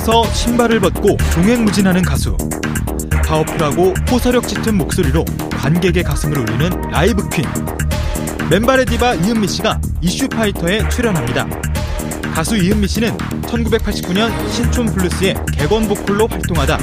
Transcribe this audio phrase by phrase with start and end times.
[0.00, 2.36] 위에서 신발을 벗고 종횡무진하는 가수.
[3.26, 7.44] 파워풀하고 호소력 짙은 목소리로 관객의 가슴을 울리는 라이브 퀸.
[8.50, 11.46] 맨발의 디바 이은미 씨가 이슈파이터에 출연합니다.
[12.34, 16.78] 가수 이은미 씨는 1989년 신촌 블루스의 객원 보컬로 활동하다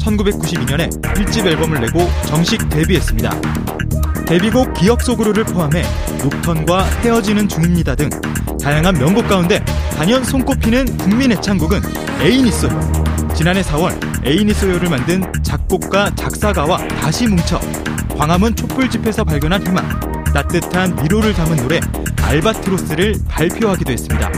[0.00, 3.30] 1992년에 1집 앨범을 내고 정식 데뷔했습니다.
[4.26, 5.84] 데뷔곡 기억 속으로를 포함해
[6.22, 8.08] 녹턴과 헤어지는 중입니다 등
[8.66, 9.64] 다양한 명곡 가운데
[9.96, 11.80] 단연 손꼽히는 국민 애창곡은
[12.20, 12.80] 애인 있어요.
[13.32, 17.60] 지난해 4월 애인 있어요를 만든 작곡가 작사가와 다시 뭉쳐
[18.18, 19.88] 광화문 촛불 집에서 발견한 희망,
[20.34, 21.78] 따뜻한 위로를 담은 노래
[22.20, 24.32] 알바트로스를 발표하기도 했습니다.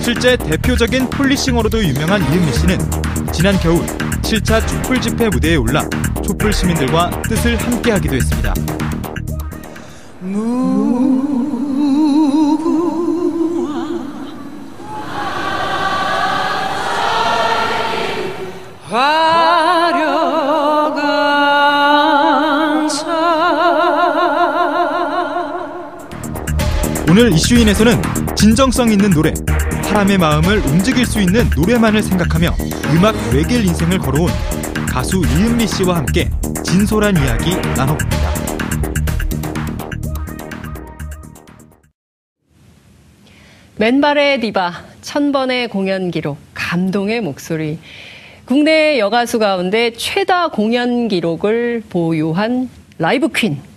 [0.00, 2.78] 실제 대표적인 폴리싱어로도 유명한 이은미 씨는
[3.30, 3.84] 지난 겨울
[4.22, 5.84] 7차 촛불 집회 무대에 올라
[6.26, 8.54] 촛불 시민들과 뜻을 함께하기도 했습니다.
[27.18, 28.00] 오늘 이슈인에서는
[28.36, 29.34] 진정성 있는 노래,
[29.82, 32.54] 사람의 마음을 움직일 수 있는 노래만을 생각하며
[32.94, 34.30] 음악 외길 인생을 걸어온
[34.88, 36.30] 가수 이은미 씨와 함께
[36.62, 38.34] 진솔한 이야기 나눠봅니다.
[43.78, 47.80] 맨발의 디바, 천번의 공연 기록, 감동의 목소리.
[48.44, 53.67] 국내 여가수 가운데 최다 공연 기록을 보유한 라이브 퀸.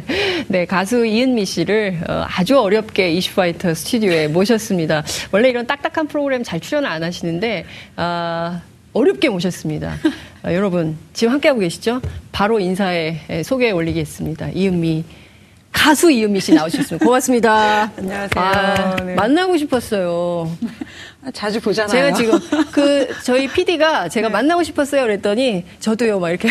[0.48, 5.04] 네, 가수 이은미 씨를 어, 아주 어렵게 이슈파이터 스튜디오에 모셨습니다.
[5.32, 7.64] 원래 이런 딱딱한 프로그램 잘 출연을 안 하시는데,
[7.96, 9.96] 아, 어렵게 모셨습니다.
[10.42, 12.00] 아, 여러분, 지금 함께하고 계시죠?
[12.32, 14.50] 바로 인사에 소개에 올리겠습니다.
[14.54, 15.04] 이은미.
[15.72, 17.04] 가수 이은미 씨 나오셨습니다.
[17.04, 17.90] 고맙습니다.
[17.98, 18.28] 안녕하세요.
[18.36, 19.14] 아, 네.
[19.16, 20.56] 만나고 싶었어요.
[21.32, 21.90] 자주 보잖아요.
[21.90, 22.38] 제가 지금
[22.70, 24.32] 그 저희 PD가 제가 네.
[24.32, 26.48] 만나고 싶었어요 그랬더니 저도요 막 이렇게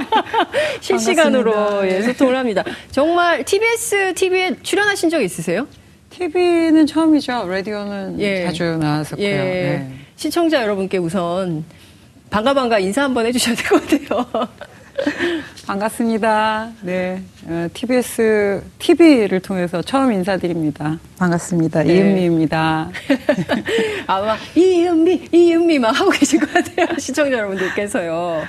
[0.80, 2.62] 실시간으로 예, 소통을 합니다.
[2.90, 5.66] 정말 TBS TV에 출연하신 적 있으세요?
[6.10, 7.46] TV는 처음이죠.
[7.48, 8.44] 라디오는 예.
[8.44, 9.26] 자주 나왔었고요.
[9.26, 9.32] 예.
[9.36, 9.92] 네.
[10.16, 11.64] 시청자 여러분께 우선
[12.30, 14.48] 반가 반가 인사 한번 해주셔야 될 것 같아요.
[15.66, 16.70] 반갑습니다.
[16.82, 17.20] 네.
[17.46, 20.98] 어, TBS TV를 통해서 처음 인사드립니다.
[21.18, 21.82] 반갑습니다.
[21.82, 21.96] 네.
[21.96, 22.90] 이은미입니다.
[24.06, 26.86] 아마 이은미, 이은미만 하고 계신 것 같아요.
[26.98, 28.42] 시청자 여러분들께서요.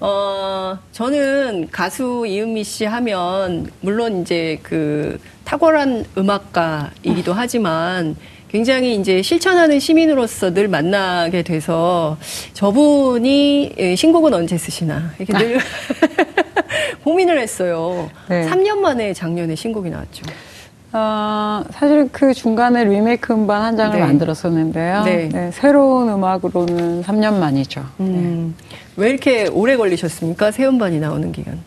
[0.00, 8.16] 어, 저는 가수 이은미 씨 하면, 물론 이제 그 탁월한 음악가이기도 하지만,
[8.48, 12.16] 굉장히 이제 실천하는 시민으로서 늘 만나게 돼서
[12.52, 15.58] 저분이 예, 신곡은 언제 쓰시나 이렇게 늘
[17.04, 18.10] 고민을 했어요.
[18.28, 18.48] 네.
[18.48, 20.24] 3년 만에 작년에 신곡이 나왔죠.
[20.96, 24.00] 어, 사실 그 중간에 리메이크 음반 한 장을 네.
[24.00, 25.02] 만들었었는데요.
[25.02, 25.28] 네.
[25.28, 27.84] 네, 새로운 음악으로는 3년 만이죠.
[27.98, 28.76] 음, 네.
[28.96, 30.52] 왜 이렇게 오래 걸리셨습니까?
[30.52, 31.58] 새 음반이 나오는 기간.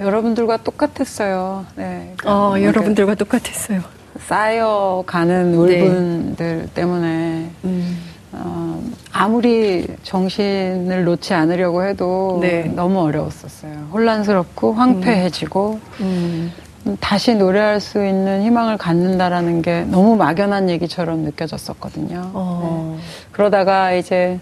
[0.00, 1.66] 여러분들과 똑같았어요.
[1.74, 2.14] 네.
[2.24, 3.80] 어, 여러분들과 똑같았어요.
[4.28, 6.66] 쌓여가는 울분들 네.
[6.72, 7.98] 때문에 음.
[8.30, 8.80] 어,
[9.10, 12.62] 아무리 정신을 놓지 않으려고 해도 네.
[12.76, 13.88] 너무 어려웠었어요.
[13.92, 16.52] 혼란스럽고 황폐해지고 음.
[16.86, 16.96] 음.
[17.00, 22.30] 다시 노래할 수 있는 희망을 갖는다라는 게 너무 막연한 얘기처럼 느껴졌었거든요.
[22.34, 22.96] 어.
[22.98, 23.04] 네.
[23.32, 24.38] 그러다가 이제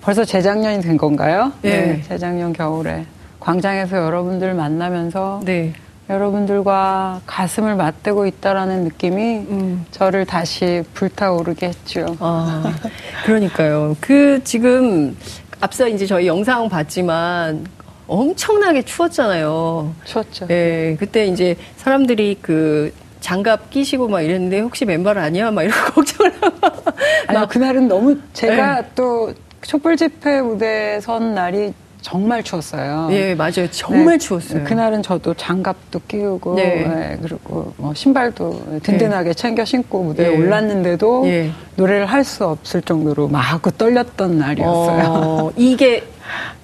[0.00, 1.52] 벌써 재작년이 된 건가요?
[1.62, 1.70] 네.
[1.70, 2.02] 네.
[2.02, 3.04] 재작년 겨울에
[3.40, 5.72] 광장에서 여러분들 만나면서 네.
[6.10, 9.86] 여러분들과 가슴을 맞대고 있다라는 느낌이 음.
[9.90, 12.16] 저를 다시 불타오르게 했죠.
[12.18, 12.72] 아,
[13.26, 13.94] 그러니까요.
[14.00, 15.14] 그 지금
[15.60, 17.66] 앞서 이제 저희 영상 봤지만
[18.08, 19.94] 엄청나게 추웠잖아요.
[20.04, 20.46] 추웠죠.
[20.48, 25.50] 네, 그때 이제 사람들이 그 장갑 끼시고 막 이랬는데 혹시 맨발 아니야?
[25.50, 26.90] 막 이런 걱정을 하고.
[27.26, 28.88] 아니, 그날은 너무 제가 네.
[28.94, 29.32] 또
[29.62, 33.08] 촛불 집회 무대 선 날이 정말 추웠어요.
[33.10, 33.68] 예, 맞아요.
[33.72, 34.64] 정말 네, 추웠어요.
[34.64, 36.86] 그날은 저도 장갑도 끼우고, 네.
[36.86, 39.34] 네, 그리고 뭐 신발도 든든하게 네.
[39.34, 40.36] 챙겨 신고 무대에 예.
[40.36, 41.50] 올랐는데도 예.
[41.76, 45.04] 노래를 할 수 없을 정도로 막 떨렸던 날이었어요.
[45.08, 46.04] 어, 이게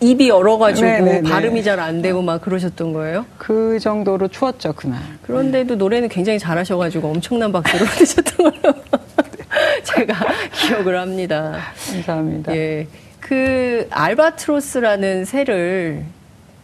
[0.01, 1.13] 입이 얼어가지고 네네네.
[1.13, 1.31] 네, 네.
[1.31, 3.27] 발음이 잘 안 되고 막 그러셨던 거예요?
[3.39, 5.01] 그 정도로 추웠죠, 그날.
[5.23, 8.75] 그런데도 노래는 굉장히 잘하셔가지고 엄청난 박수를 받으셨던 걸로
[9.83, 10.15] 제가
[10.53, 11.59] 기억을 합니다.
[11.93, 12.55] 감사합니다.
[12.57, 12.87] 예.
[13.21, 16.05] 그 알바트로스라는 새를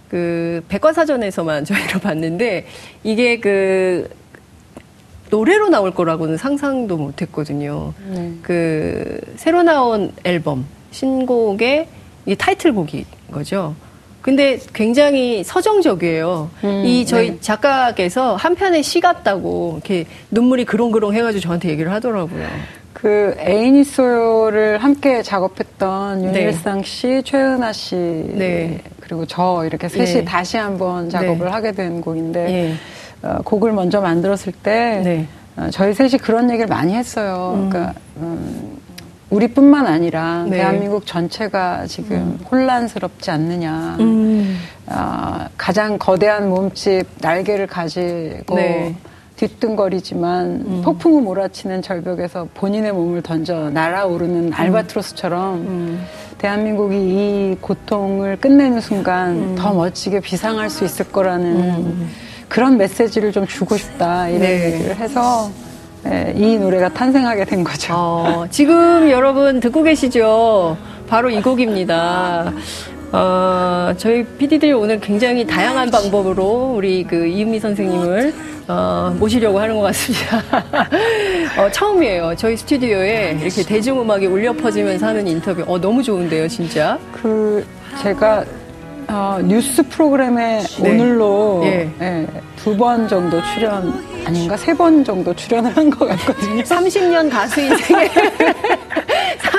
[0.08, 2.66] 그 백과사전에서만 저희가 봤는데
[3.04, 4.08] 이게 그
[5.30, 7.92] 노래로 나올 거라고는 상상도 못 했거든요.
[8.08, 8.32] 네.
[8.42, 11.86] 그 새로 나온 앨범 신곡의
[12.26, 13.74] 이 타이틀곡인 거죠.
[14.22, 16.50] 근데 굉장히 서정적이에요.
[16.64, 17.40] 음, 이 저희 네.
[17.40, 22.46] 작가께서 한 편의 시 같다고 이렇게 눈물이 그렁그렁 해가지고 저한테 얘기를 하더라고요.
[22.92, 26.42] 그 애인이 소요를 함께 작업했던 네.
[26.42, 28.82] 윤일상 씨, 최은아 씨, 네.
[29.00, 30.24] 그리고 저 이렇게 셋이 네.
[30.24, 31.50] 다시 한번 작업을 네.
[31.50, 32.74] 하게 된 곡인데 예.
[33.26, 35.26] 어, 곡을 먼저 만들었을 때 네.
[35.56, 37.54] 어, 저희 셋이 그런 얘기를 많이 했어요.
[37.56, 37.70] 음.
[37.70, 38.79] 그러니까 음,
[39.30, 40.58] 우리뿐만 아니라 네.
[40.58, 42.38] 대한민국 전체가 지금 음.
[42.50, 43.96] 혼란스럽지 않느냐.
[44.00, 44.58] 음.
[44.86, 48.94] 어, 가장 거대한 몸집 날개를 가지고 네.
[49.36, 50.82] 뒤뚱거리지만 음.
[50.84, 54.52] 폭풍우 몰아치는 절벽에서 본인의 몸을 던져 날아오르는 음.
[54.52, 56.06] 알바트로스처럼 음.
[56.38, 59.54] 대한민국이 이 고통을 끝내는 순간 음.
[59.56, 62.08] 더 멋지게 비상할 수 있을 거라는
[62.48, 64.74] 그런 메시지를 좀 주고 싶다 이런 네.
[64.74, 65.50] 얘기를 해서
[66.02, 67.94] 네, 이 노래가 탄생하게 된 거죠.
[67.94, 70.76] 어, 지금 여러분 듣고 계시죠?
[71.08, 72.52] 바로 이 곡입니다.
[73.12, 78.32] 어, 저희 PD들이 오늘 굉장히 다양한 방법으로 우리 그 이은미 선생님을
[78.68, 80.42] 어, 모시려고 하는 것 같습니다.
[81.58, 82.34] 어, 처음이에요.
[82.36, 85.64] 저희 스튜디오에 이렇게 대중음악이 울려 퍼지면서 하는 인터뷰.
[85.66, 86.96] 어, 너무 좋은데요, 진짜.
[87.20, 87.66] 그,
[88.00, 88.44] 제가
[89.12, 90.90] 어, 뉴스 프로그램에 네.
[90.90, 91.90] 오늘로 예.
[92.00, 92.26] 예,
[92.56, 93.92] 두번 정도 출연
[94.24, 96.62] 아닌가 세 번 정도 출연을 한 것 같거든요.
[96.62, 98.08] 30년 가수 인생에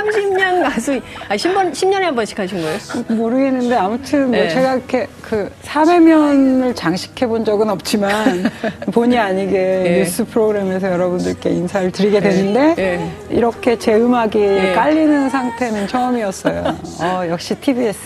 [0.06, 1.00] 30년 가수
[1.30, 2.78] 아 10번 10년에 한 번씩 하신 거예요?
[3.10, 4.50] 모르겠는데 아무튼 뭐 네.
[4.50, 8.50] 제가 이렇게 그 사회면을 장식해 본 적은 없지만
[8.92, 10.00] 본의 아니게 네.
[10.00, 12.30] 뉴스 프로그램에서 여러분들께 인사를 드리게 네.
[12.30, 13.12] 되는데 네.
[13.30, 14.74] 이렇게 제 음악이 네.
[14.74, 16.78] 깔리는 상태는 처음이었어요.
[17.02, 18.00] 어, 역시 TBS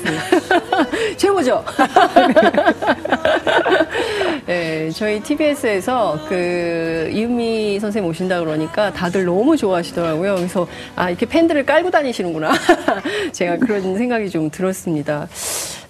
[1.17, 1.63] 최고죠.
[4.45, 10.35] 네, 저희 TBS에서 그 이은미 선생님 오신다 그러니까 다들 너무 좋아하시더라고요.
[10.35, 12.51] 그래서 아 이렇게 팬들을 깔고 다니시는구나.
[13.31, 15.27] 제가 그런 생각이 좀 들었습니다.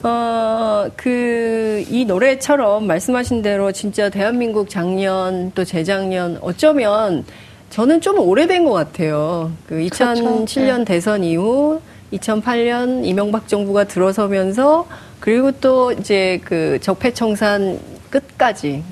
[0.03, 7.23] 어, 그, 이 노래처럼 말씀하신 대로 진짜 대한민국 작년 또 재작년 어쩌면
[7.69, 9.51] 저는 좀 오래된 것 같아요.
[9.67, 10.77] 그 2007년 그렇죠.
[10.79, 10.85] 네.
[10.85, 11.79] 대선 이후
[12.11, 14.87] 2008년 이명박 정부가 들어서면서
[15.21, 18.83] 그리고 또 이제 그 적폐청산 끝까지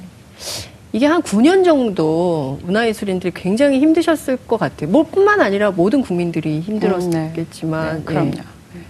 [0.94, 4.92] 이게 한 9년 정도 문화예술인들이 굉장히 힘드셨을 것 같아요.
[4.92, 7.88] 뭐뿐만 아니라 모든 국민들이 힘들었겠지만.
[7.88, 7.98] 음, 네.
[7.98, 8.32] 네, 그럼요.
[8.32, 8.82] 네.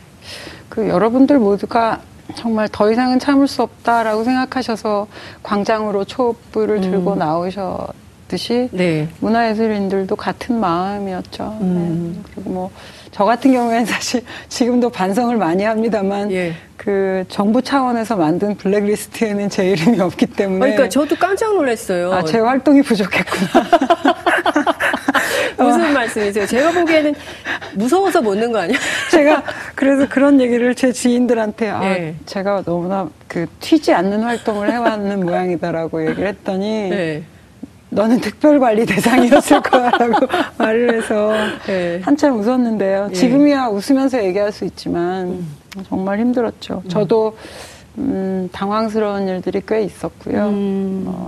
[0.68, 2.02] 그 여러분들 모두가
[2.36, 5.08] 정말 더 이상은 참을 수 없다라고 생각하셔서
[5.44, 7.20] 광장으로 촛불을 들고 음.
[7.20, 9.08] 나오셨듯이 네.
[9.22, 11.58] 문화예술인들도 같은 마음이었죠.
[11.62, 12.16] 음.
[12.18, 12.32] 네.
[12.34, 12.72] 그리고 뭐
[13.14, 16.54] 저 같은 경우에는 사실 지금도 반성을 많이 합니다만 예.
[16.76, 20.60] 그 정부 차원에서 만든 블랙리스트에는 제 이름이 없기 때문에.
[20.60, 22.12] 그러니까 저도 깜짝 놀랐어요.
[22.12, 23.68] 아, 제 활동이 부족했구나.
[25.64, 26.48] 무슨 말씀이세요?
[26.48, 27.14] 제가 보기에는
[27.76, 28.78] 무서워서 못 넣은 거 아니야?
[29.12, 29.44] 제가
[29.76, 32.16] 그래서 그런 얘기를 제 지인들한테 아, 네.
[32.26, 37.24] 제가 너무나 그 튀지 않는 활동을 해왔는 모양이다라고 얘기를 했더니 네.
[37.94, 41.34] 너는 특별관리 대상이었을 거야라고 말을 해서
[41.66, 42.02] 네.
[42.04, 43.08] 한참 웃었는데요.
[43.12, 43.14] 예.
[43.14, 45.48] 지금이야 웃으면서 얘기할 수 있지만 음.
[45.88, 46.82] 정말 힘들었죠.
[46.86, 46.90] 음.
[46.90, 47.38] 저도
[47.98, 50.48] 음, 당황스러운 일들이 꽤 있었고요.
[50.48, 51.04] 음.
[51.08, 51.28] 어,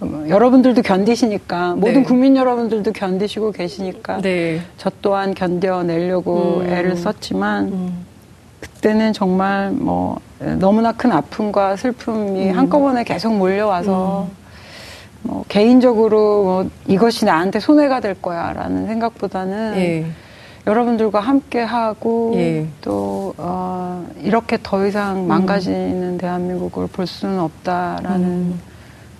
[0.00, 2.02] 뭐, 여러분들도 견디시니까 모든 네.
[2.02, 4.60] 국민 여러분들도 견디시고 계시니까 네.
[4.76, 6.68] 저 또한 견뎌내려고 음.
[6.68, 8.06] 애를 썼지만 음.
[8.60, 10.20] 그때는 정말 뭐
[10.58, 12.58] 너무나 큰 아픔과 슬픔이 음.
[12.58, 14.43] 한꺼번에 계속 몰려와서 음.
[15.24, 20.06] 뭐 개인적으로 뭐 이것이 나한테 손해가 될 거야라는 생각보다는 예.
[20.66, 22.66] 여러분들과 함께 하고 예.
[22.80, 26.18] 또 어, 이렇게 더 이상 망가지는 음.
[26.18, 28.60] 대한민국을 볼 수는 없다라는 음.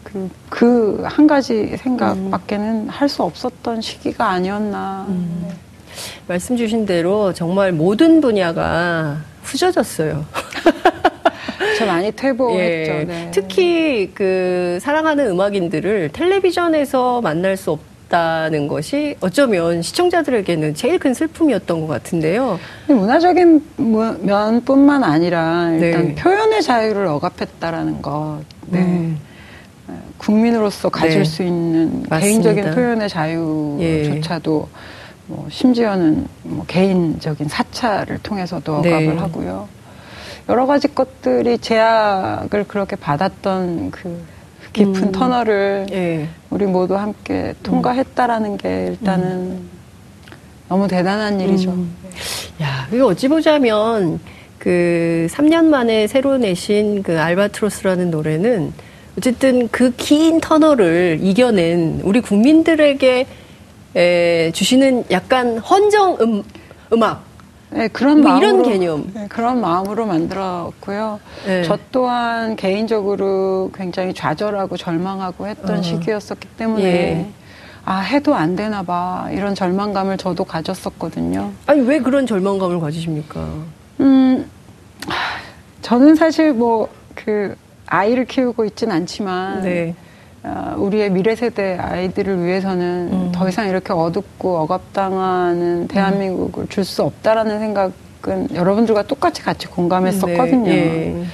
[0.04, 2.88] 그, 그한 가지 생각밖에는 음.
[2.88, 5.06] 할수 없었던 시기가 아니었나.
[5.08, 5.49] 음.
[6.28, 10.25] 말씀 주신 대로 정말 모든 분야가 후져졌어요.
[11.78, 12.92] 저 많이 퇴보했죠.
[12.92, 13.04] 예.
[13.04, 13.30] 네.
[13.33, 21.80] 특히 그 사랑하는 음악인들을 텔레비전에서 만날 수 없 다는 것이 어쩌면 시청자들에게는 제일 큰 슬픔이었던
[21.80, 22.61] 것 같은데요.
[22.87, 26.14] 문화적인 면뿐만 아니라 일단 네.
[26.14, 28.40] 표현의 자유를 억압했다는 것.
[28.66, 28.80] 네.
[28.80, 29.18] 음.
[30.18, 31.25] 국민으로서 가질 네.
[31.25, 32.18] 수 있는 맞습니다.
[32.21, 34.78] 개인적인 표현의 자유조차도 예.
[35.26, 38.90] 뭐 심지어는 뭐 개인적인 사찰을 통해서도 네.
[38.90, 39.16] 억압을 네.
[39.16, 39.68] 하고요.
[40.48, 44.22] 여러 가지 것들이 제약을 그렇게 받았던 그
[44.72, 45.12] 깊은 음.
[45.12, 46.28] 터널을 예.
[46.50, 49.70] 우리 모두 함께 통과했다라는 게 일단은 음.
[50.68, 51.70] 너무 대단한 일이죠.
[51.70, 51.94] 음.
[52.60, 54.18] 야, 이거 어찌 보자면
[54.58, 58.72] 그 3년 만에 새로 내신 그 알바트로스라는 노래는
[59.16, 63.26] 어쨌든 그 긴 터널을 이겨낸 우리 국민들에게
[63.96, 66.42] 에, 주시는 약간 헌정 음,
[66.92, 67.22] 음악.
[67.71, 69.11] 네, 그런 뭐 마음으로, 이런 개념.
[69.14, 71.21] 네, 그런 마음으로 만들었고요.
[71.47, 71.62] 네.
[71.64, 75.83] 저 또한 개인적으로 굉장히 좌절하고 절망하고 했던 어.
[75.83, 77.26] 시기였었기 때문에 예.
[77.85, 81.52] 아 해도 안 되나 봐 이런 절망감을 저도 가졌었거든요.
[81.66, 83.47] 아니 왜 그런 절망감을 가지십니까?
[84.00, 84.50] 음
[85.83, 87.54] 저는 사실 뭐 그
[87.87, 89.94] 아이를 키우고 있진 않지만 네.
[90.44, 93.32] 어, 우리의 미래 세대 아이들을 위해서는 음.
[93.32, 100.64] 더 이상 이렇게 어둡고 억압당하는 대한민국을 줄 수 없다라는 생각은 여러분들과 똑같이 같이 공감했었거든요.
[100.64, 100.74] 네.
[101.16, 101.24] 네.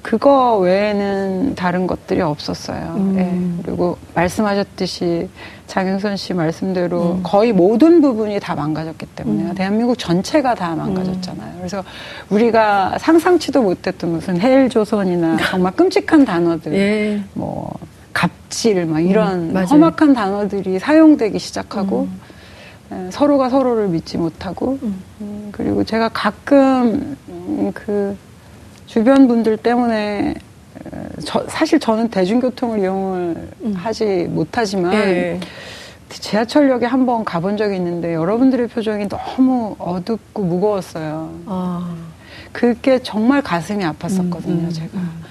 [0.00, 2.94] 그거 외에는 다른 것들이 없었어요.
[2.96, 3.12] 음.
[3.16, 3.62] 네.
[3.64, 5.28] 그리고 말씀하셨듯이
[5.66, 7.20] 장영선 씨 말씀대로 음.
[7.24, 9.54] 거의 모든 부분이 다 망가졌기 때문에 음.
[9.56, 11.50] 대한민국 전체가 다 망가졌잖아요.
[11.54, 11.56] 음.
[11.58, 11.82] 그래서
[12.30, 17.20] 우리가 상상치도 못했던 무슨 헬조선이나 정말 끔찍한 단어들, 예.
[17.34, 17.68] 뭐
[18.16, 22.08] 갑질 막 이런 음, 험악한 단어들이 사용되기 시작하고
[22.92, 23.10] 음.
[23.12, 25.50] 서로가 서로를 믿지 못하고 음.
[25.52, 27.14] 그리고 제가 가끔
[27.74, 28.16] 그
[28.86, 30.34] 주변 분들 때문에
[31.26, 33.74] 저, 사실 저는 대중교통을 이용을 음.
[33.76, 35.40] 하지 못하지만 네.
[36.08, 41.30] 지하철역에 한 번 가본 적이 있는데 여러분들의 표정이 너무 어둡고 무거웠어요.
[41.46, 41.94] 아.
[42.52, 45.25] 그게 정말 가슴이 아팠었거든요, 음, 음, 제가.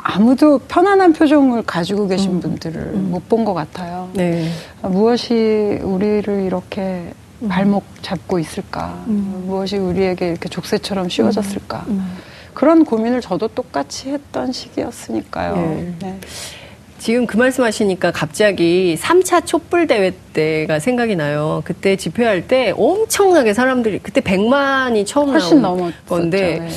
[0.00, 0.02] 음.
[0.02, 3.10] 아무도 편안한 표정을 가지고 계신 음, 분들을 음.
[3.10, 4.08] 못본 것 같아요.
[4.14, 4.50] 네.
[4.82, 7.12] 무엇이 우리를 이렇게
[7.48, 9.02] 발목 잡고 있을까?
[9.06, 11.86] 무엇이 우리에게 이렇게 족쇄처럼 씌워졌을까?
[12.52, 15.56] 그런 고민을 저도 똑같이 했던 시기였으니까요.
[15.56, 15.94] 네.
[16.02, 16.18] 네.
[16.98, 21.62] 지금 그 말씀 하시니까 갑자기 3차 촛불 대회 때가 생각이 나요.
[21.64, 26.68] 그때 집회할 때 엄청나게 사람들이, 그때 100만이 처음 훨씬 나온 건데, 네.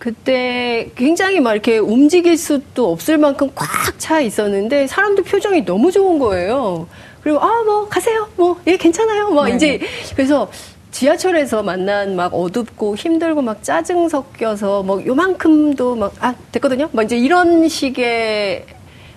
[0.00, 6.18] 그때 굉장히 막 이렇게 움직일 수도 없을 만큼 꽉 차 있었는데 사람들 표정이 너무 좋은
[6.18, 6.88] 거예요.
[7.22, 9.54] 그리고 아 뭐 가세요 뭐 예 괜찮아요 뭐 네.
[9.54, 9.78] 이제
[10.16, 10.50] 그래서
[10.90, 16.88] 지하철에서 만난 막 어둡고 힘들고 막 짜증 섞여서 뭐 요만큼도 막 아 됐거든요.
[16.92, 18.64] 막 이제 이런 식의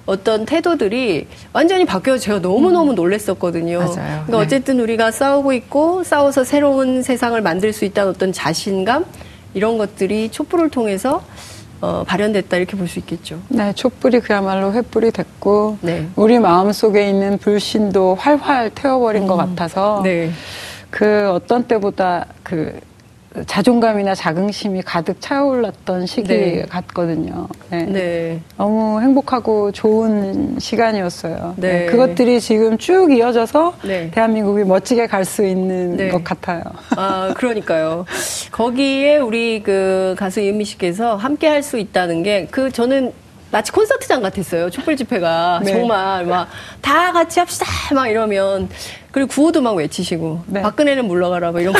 [0.05, 2.95] 어떤 태도들이 완전히 바뀌어서 제가 너무너무 음.
[2.95, 3.79] 놀랬었거든요.
[3.79, 3.93] 맞아요.
[3.93, 4.37] 그러니까 네.
[4.37, 9.05] 어쨌든 우리가 싸우고 있고 싸워서 새로운 세상을 만들 수 있다는 어떤 자신감
[9.53, 11.21] 이런 것들이 촛불을 통해서
[11.81, 13.39] 어, 발현됐다 이렇게 볼 수 있겠죠.
[13.49, 16.07] 네, 촛불이 그야말로 횃불이 됐고 네.
[16.15, 19.27] 우리 마음 속에 있는 불신도 활활 태워버린 음.
[19.27, 20.31] 것 같아서 네.
[20.89, 22.79] 그 어떤 때보다 그
[23.47, 26.65] 자존감이나 자긍심이 가득 차올랐던 시기 네.
[26.69, 27.47] 같거든요.
[27.69, 27.83] 네.
[27.85, 28.41] 네.
[28.57, 31.55] 너무 행복하고 좋은 시간이었어요.
[31.57, 31.73] 네.
[31.73, 31.85] 네.
[31.87, 34.11] 그것들이 지금 쭉 이어져서 네.
[34.11, 36.09] 대한민국이 멋지게 갈 수 있는 네.
[36.09, 36.61] 것 같아요.
[36.95, 38.05] 아, 그러니까요.
[38.51, 43.13] 거기에 우리 그 가수 이은미 씨께서 함께 할 수 있다는 게 그 저는
[43.51, 44.69] 마치 콘서트장 같았어요.
[44.69, 45.71] 촛불 집회가 네.
[45.71, 46.47] 정말 막
[46.81, 48.67] 다 같이 합시다 막 이러면
[49.11, 50.61] 그리고 구호도 막 외치시고 네.
[50.61, 51.79] 박근혜는 물러가라 뭐 이런 거.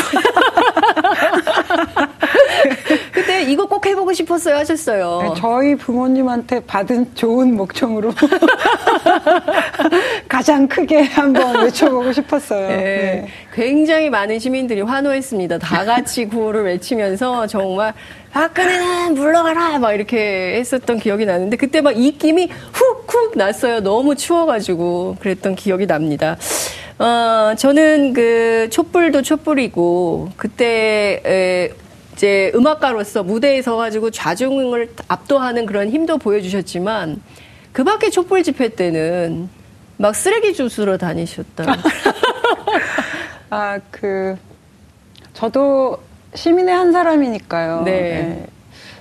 [3.11, 5.19] 그때 이거 꼭 해보고 싶었어요 하셨어요.
[5.21, 8.13] 네, 저희 부모님한테 받은 좋은 목청으로
[10.27, 12.67] 가장 크게 한번 외쳐보고 싶었어요.
[12.67, 13.27] 네, 네.
[13.53, 15.59] 굉장히 많은 시민들이 환호했습니다.
[15.59, 17.93] 다 같이 구호를 외치면서 정말
[18.31, 23.81] 박근혜는 물러가라 막 이렇게 했었던 기억이 나는데 그때 막 입김이 훅훅 났어요.
[23.81, 26.37] 너무 추워가지고 그랬던 기억이 납니다.
[26.99, 31.69] 어, 저는 그 촛불도 촛불이고 그때 에,
[32.23, 37.21] 이제 음악가로서 무대에 서가지고 좌중을 압도하는 그런 힘도 보여주셨지만
[37.73, 39.49] 그 밖에 촛불 집회 때는
[39.97, 41.65] 막 쓰레기 주스로 다니셨다.
[43.49, 44.37] 아, 그,
[45.33, 45.97] 저도
[46.33, 47.81] 시민의 한 사람이니까요.
[47.81, 47.91] 네.
[47.91, 48.45] 네.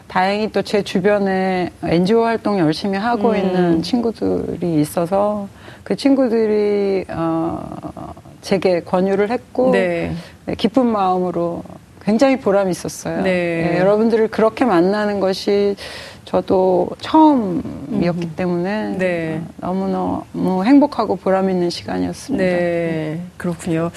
[0.08, 3.36] 다행히 또 제 주변에 NGO 활동 열심히 하고 음.
[3.36, 5.48] 있는 친구들이 있어서
[5.84, 10.12] 그 친구들이 어 제게 권유를 했고 네.
[10.44, 11.62] 네 기쁜 마음으로
[12.04, 13.22] 굉장히 보람이 있었어요.
[13.22, 13.70] 네.
[13.72, 15.76] 네, 여러분들을 그렇게 만나는 것이
[16.24, 18.32] 저도 처음이었기 음.
[18.36, 19.42] 때문에 네.
[19.58, 22.44] 너무너무 행복하고 보람 있는 시간이었습니다.
[22.44, 23.90] 네, 그렇군요.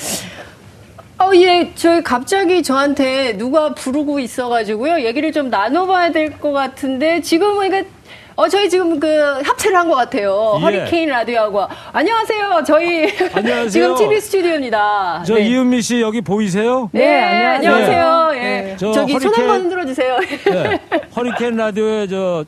[1.18, 5.06] 어, 예, 저희 갑자기 저한테 누가 부르고 있어가지고요.
[5.06, 7.88] 얘기를 좀 나눠봐야 될 것 같은데, 지금은 이게,
[8.38, 9.08] 어, 저희 지금 그
[9.46, 10.56] 합체를 한 것 같아요.
[10.58, 10.62] 예.
[10.62, 11.68] 허리케인 라디오하고.
[11.94, 12.63] 안녕하세요.
[12.68, 13.08] 저희.
[13.34, 13.70] 안녕하세요.
[13.70, 15.24] 지금 TV 스튜디오입니다.
[15.25, 15.48] 저 네.
[15.48, 16.89] 이은미 씨 여기 보이세요?
[16.92, 18.30] 네, 네 안녕하세요.
[18.34, 18.38] 네.
[18.38, 18.42] 예.
[18.42, 18.75] 네.
[18.77, 20.18] 저 저기 허리케인, 손 한번 흔들어 주세요.
[20.20, 20.80] 네.
[21.15, 22.44] 허리케인 라디오의 저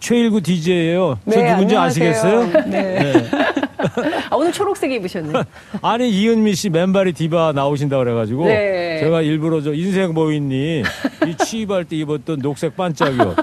[0.00, 1.18] 최일구 DJ예요.
[1.24, 2.10] 저 네, 누군지 안녕하세요.
[2.10, 2.46] 아시겠어요?
[2.66, 3.12] 네.
[3.12, 3.30] 네.
[4.30, 5.32] 아, 오늘 초록색 입으셨네.
[5.82, 8.98] 아니 이은미 씨 맨발이 디바 나오신다 그래가지고 네.
[9.00, 10.82] 제가 일부러 저 인생 모인니
[11.26, 13.36] 이 취입할 때 입었던 녹색 반짝이요.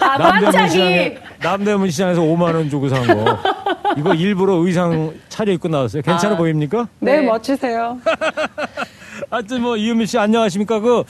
[0.00, 3.38] 아, 남대문 시장에 남대문 시장에서 5만 원 주고 산 거.
[3.96, 6.02] 이거 일부러 의상 차려 입고 나왔어요.
[6.02, 6.88] 괜찮아 아, 보입니까?
[7.00, 7.26] 네, 네.
[7.26, 7.98] 멋지세요.
[9.30, 10.80] 하여튼 뭐 이은미 씨 안녕하십니까?
[10.80, 11.04] 그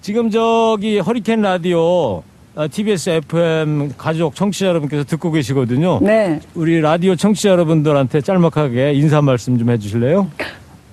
[0.00, 2.22] 지금 저기 허리케인 라디오
[2.70, 5.98] TBS FM 가족 청취자 여러분께서 듣고 계시거든요.
[6.00, 6.40] 네.
[6.54, 10.30] 우리 라디오 청취자 여러분들한테 짤막하게 인사 말씀 좀 해주실래요?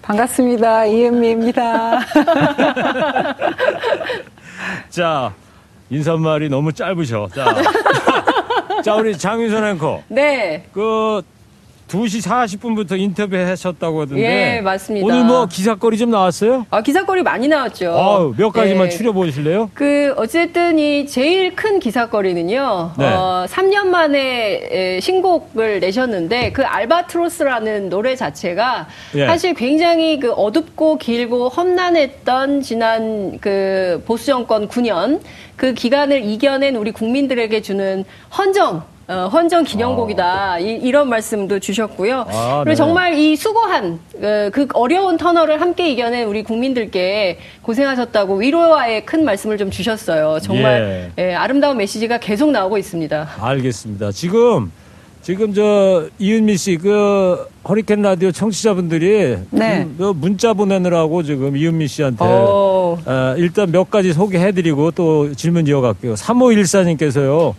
[0.01, 0.85] 반갑습니다.
[0.85, 2.01] 이은미입니다.
[4.89, 5.33] 자,
[5.89, 7.29] 인사말이 너무 짧으셔.
[7.33, 7.55] 자,
[8.83, 10.03] 자 우리 장윤선 앵커.
[10.09, 10.67] 네.
[10.73, 11.21] 그
[11.93, 14.55] 2시 40분부터 인터뷰 하셨다고 하던데.
[14.57, 15.05] 예, 맞습니다.
[15.05, 16.65] 오늘 뭐 기사거리 좀 나왔어요?
[16.71, 17.91] 아, 기사거리 많이 나왔죠.
[17.95, 18.97] 아, 몇 가지만 네.
[18.97, 19.69] 추려보실래요?
[19.75, 23.05] 그, 어쨌든 이 제일 큰 기사거리는요, 네.
[23.05, 29.27] 어, 3년 만에 에, 신곡을 내셨는데, 그 알바트로스라는 노래 자체가 예.
[29.27, 35.19] 사실 굉장히 그 어둡고 길고 험난했던 지난 그 보수 정권 9년
[35.55, 38.03] 그 기간을 이겨낸 우리 국민들에게 주는
[38.35, 40.59] 헌정, 어, 헌정 기념곡이다.
[40.59, 42.25] 이, 런 말씀도 주셨고요.
[42.29, 42.75] 아, 그리고 네.
[42.75, 49.57] 정말 이 수고한 어, 그 어려운 터널을 함께 이겨낸 우리 국민들께 고생하셨다고 위로와의 큰 말씀을
[49.57, 50.39] 좀 주셨어요.
[50.41, 53.29] 정말 예, 아름다운 메시지가 계속 나오고 있습니다.
[53.39, 54.11] 알겠습니다.
[54.11, 54.71] 지금
[55.21, 59.83] 지금 저 이은미 씨 그 허리케인 라디오 청취자분들이 네.
[59.83, 62.97] 음, 그 문자 보내느라고 지금 이은미 씨한테 어.
[63.05, 66.15] 아, 일단 몇 가지 소개해드리고 또 질문 이어갈게요.
[66.15, 67.53] 3514님께서요.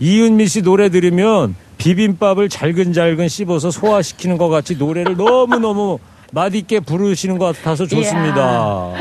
[0.00, 5.98] 이은미 씨 노래 들으면 비빔밥을 잘근잘근 씹어서 소화시키는 것 같이 노래를 너무너무
[6.32, 8.92] 맛있게 부르시는 것 같아서 좋습니다.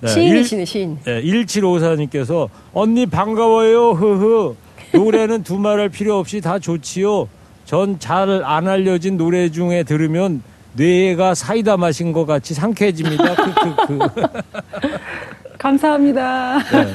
[0.00, 0.98] 네, 시인이시네, 시인.
[1.04, 3.90] 네, 1754님께서 언니 반가워요.
[3.92, 4.54] 흐흐.
[4.92, 7.28] 노래는 두말할 필요 없이 다 좋지요.
[7.64, 10.42] 전 잘 안 알려진 노래 중에 들으면
[10.74, 13.34] 뇌가 사이다 마신 것 같이 상쾌해집니다.
[13.86, 13.98] 크크크.
[15.58, 16.58] 감사합니다.
[16.58, 16.92] 네.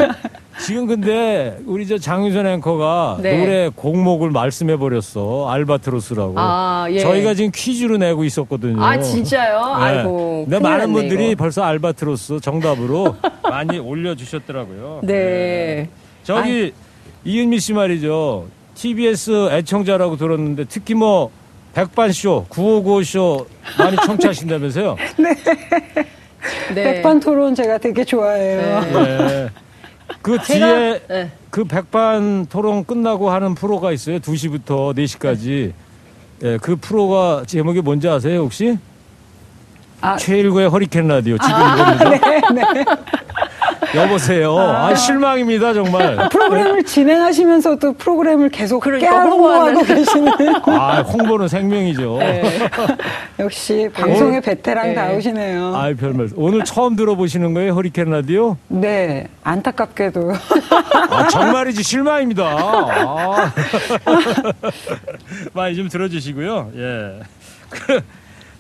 [0.65, 3.37] 지금 근데 우리 저 장윤선 앵커가 네.
[3.37, 5.49] 노래 곡목을 말씀해 버렸어.
[5.49, 6.33] 알바트로스라고.
[6.37, 6.99] 아, 예.
[6.99, 8.83] 저희가 지금 퀴즈로 내고 있었거든요.
[8.83, 9.57] 아, 진짜요?
[9.77, 9.83] 네.
[9.83, 10.45] 아이고.
[10.49, 11.43] 근데 많은 분들이 이거.
[11.43, 15.01] 벌써 알바트로스 정답으로 많이 올려주셨더라고요.
[15.03, 15.89] 네.
[16.23, 16.73] 저기
[17.23, 18.47] 이은미 씨 말이죠.
[18.75, 21.31] TBS 애청자라고 들었는데 특히 뭐
[21.73, 23.45] 백반쇼, 9595쇼
[23.77, 24.97] 많이 청취하신다면서요?
[26.73, 26.83] 네.
[26.83, 28.81] 백반 토론 제가 되게 좋아해요.
[29.05, 29.49] 네.
[30.19, 30.21] 네.
[30.21, 31.31] 그 뒤에 네.
[31.49, 34.19] 그 백반 토론 끝나고 하는 프로가 있어요.
[34.19, 35.73] 2시부터 4시까지.
[36.43, 38.77] 예, 그 프로가 제목이 뭔지 아세요, 혹시?
[40.01, 40.15] 아.
[40.15, 41.37] 최일구의 허리케인 라디오.
[41.37, 42.95] 지금 이겁니다.
[43.95, 44.57] 여보세요.
[44.57, 46.29] 아, 실망입니다, 정말.
[46.29, 49.81] 프로그램을 진행하시면서도 프로그램을 계속 그러니까 깨알 홍보하고.
[49.83, 50.31] 계시는
[50.67, 52.17] 아, 홍보는 생명이죠.
[52.19, 52.43] 네.
[53.39, 54.95] 역시 방송의 오늘- 베테랑 네.
[54.95, 55.75] 다우시네요.
[55.75, 56.29] 아이, 별말.
[56.35, 58.57] 오늘 처음 들어보시는 거예요, 허리케인 라디오?
[58.67, 60.33] 네, 안타깝게도
[61.09, 62.43] 아, 정말이지 실망입니다.
[62.45, 63.51] 아.
[65.53, 66.71] 많이 좀 들어주시고요.
[66.75, 67.19] 예.
[67.69, 68.01] 그,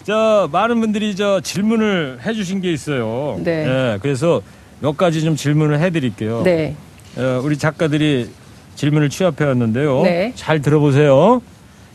[0.03, 3.39] 저 많은 분들이 저 질문을 해주신 게 있어요.
[3.43, 3.65] 네.
[3.67, 4.41] 예, 그래서
[4.81, 6.41] 몇 가지 좀 질문을 해드릴게요.
[6.43, 6.75] 네.
[7.17, 8.29] 어, 우리 작가들이
[8.75, 10.01] 질문을 취합해 왔는데요.
[10.03, 10.31] 네.
[10.35, 11.41] 잘 들어보세요.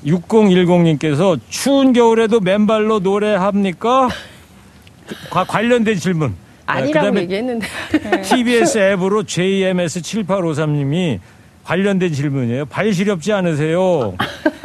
[0.05, 4.09] 6010님께서 추운 겨울에도 맨발로 노래합니까?
[5.07, 6.35] 그, 과- 관련된 질문.
[6.67, 7.67] 아니라고 그다음에 얘기했는데.
[8.23, 11.21] TBS 앱으로 JMS7853님이
[11.65, 12.67] 관련된 질문이에요.
[12.67, 14.15] 발 시렵지 않으세요?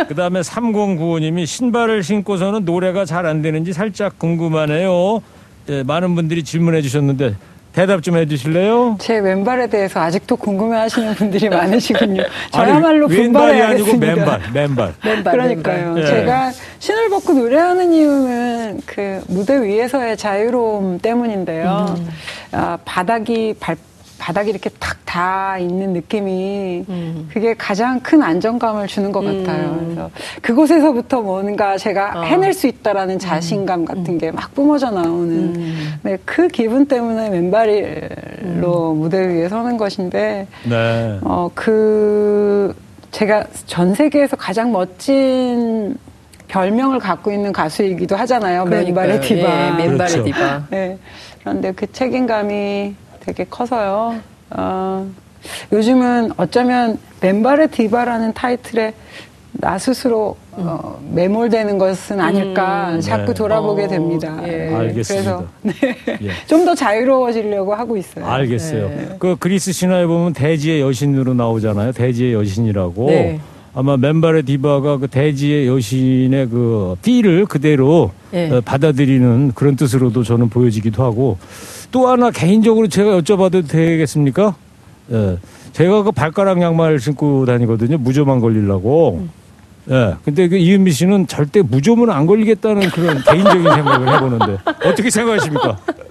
[0.08, 5.22] 그 다음에 3095님이 신발을 신고서는 노래가 잘 안 되는지 살짝 궁금하네요.
[5.70, 7.36] 예, 많은 분들이 질문해 주셨는데
[7.74, 8.98] 대답 좀 해 주실래요?
[9.00, 12.24] 제 왼발에 대해서 아직도 궁금해하시는 분들이 많으시군요.
[12.52, 13.98] 저야말로 아니, 왼발이 아니고.
[13.98, 14.94] 맨발, 맨발.
[15.06, 15.94] 맨발, 그러니까요.
[15.94, 16.02] 맨발.
[16.04, 16.08] 예.
[16.08, 21.96] 제가 신을 벗고 노래하는 이유는 그 무대 위에서의 자유로움 때문인데요.
[21.98, 22.10] 음.
[22.52, 23.76] 아, 바닥이 발
[24.20, 27.30] 바닥이 이렇게 탁 닿아 있는 느낌이 음.
[27.34, 29.80] 그게 가장 큰 안정감을 주는 것 같아요.
[29.84, 32.22] 그래서 그곳에서부터 뭔가 제가 어.
[32.24, 35.94] 해낼 수 있다라는 자신감 같은 게 막 뿜어져 나오는 음.
[36.04, 41.20] 네, 그 기분 때문에 맨발로 무대 위에 서는 것인데 네.
[41.24, 42.76] 어, 그,
[43.12, 45.98] 제가 전 세계에서 가장 멋진
[46.48, 48.66] 별명을 갖고 있는 가수이기도 하잖아요.
[48.66, 49.42] 맨발의 디바.
[49.42, 50.24] 예, 맨발의 그렇죠.
[50.24, 50.64] 디바.
[50.70, 50.98] 네.
[51.40, 54.16] 그런데 그 책임감이 되게 커서요.
[54.52, 55.10] 어,
[55.72, 58.94] 요즘은 어쩌면 맨발의 디바라는 타이틀에
[59.52, 63.02] 나 스스로 어, 매몰되는 것은 아닐까 음.
[63.02, 63.34] 자꾸 네.
[63.34, 64.38] 돌아보게 어, 됩니다.
[64.48, 64.74] 예.
[64.74, 65.38] 알겠습니다.
[65.38, 65.74] 그래서 네.
[66.22, 66.32] 예.
[66.46, 68.26] 좀더 자유로워지려고 하고 있어요.
[68.26, 68.90] 알겠어요.
[68.90, 69.16] 네.
[69.20, 71.94] 그 그리스 신화에 보면 대지의 여신으로 나오잖아요.
[71.94, 73.40] 대지의 여신이라고.
[73.80, 73.92] 네.
[73.92, 78.52] 아마 맨발의 디바가 그 대지의 여신의 그 띠를 그대로 네.
[78.52, 81.38] 어, 받아들이는 그런 뜻으로도 저는 보여지기도 하고
[81.92, 84.56] 또 하나 개인적으로 제가 여쭤봐도 되겠습니까?
[85.12, 85.38] 예.
[85.74, 87.98] 제가 그 발가락 양말 신고 다니거든요.
[87.98, 89.28] 무좀안 걸리려고.
[89.90, 90.16] 예.
[90.24, 95.80] 근데 그 이은미 씨는 절대 무좀은 안 걸리겠다는 그런 개인적인 생각을 해보는데 어떻게 생각하십니까?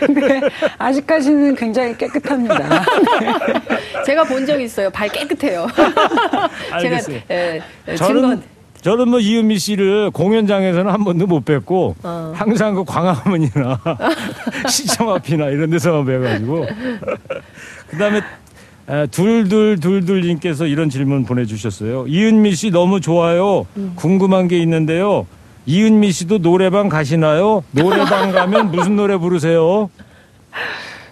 [0.00, 0.40] 근데
[0.78, 2.58] 아직까지는 굉장히 깨끗합니다.
[3.20, 4.02] 네.
[4.04, 4.90] 제가 본 적 있어요.
[4.90, 5.66] 발 깨끗해요.
[6.70, 7.20] 알겠어요.
[7.28, 8.42] 제가 예, 예, 저는
[8.80, 12.32] 저는 뭐 이은미 씨를 공연장에서는 한 번도 못 뵀고 어.
[12.36, 13.80] 항상 그 광화문이나
[14.68, 16.66] 시청 앞이나 이런 데서만 뵈가지고
[17.90, 18.20] 그다음에
[19.10, 22.06] 둘둘둘둘님께서 이런 질문 보내주셨어요.
[22.06, 23.66] 이은미 씨 너무 좋아요.
[23.76, 23.92] 음.
[23.96, 25.26] 궁금한 게 있는데요.
[25.66, 27.64] 이은미 씨도 노래방 가시나요?
[27.72, 29.90] 노래방 가면 무슨 노래 부르세요?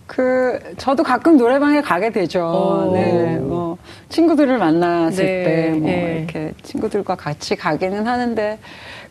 [0.07, 2.93] 그 저도 가끔 노래방에 가게 되죠.
[2.95, 3.77] 네, 뭐
[4.11, 6.19] 친구들을 만났을 네, 때뭐 네.
[6.19, 8.59] 이렇게 친구들과 같이 가기는 하는데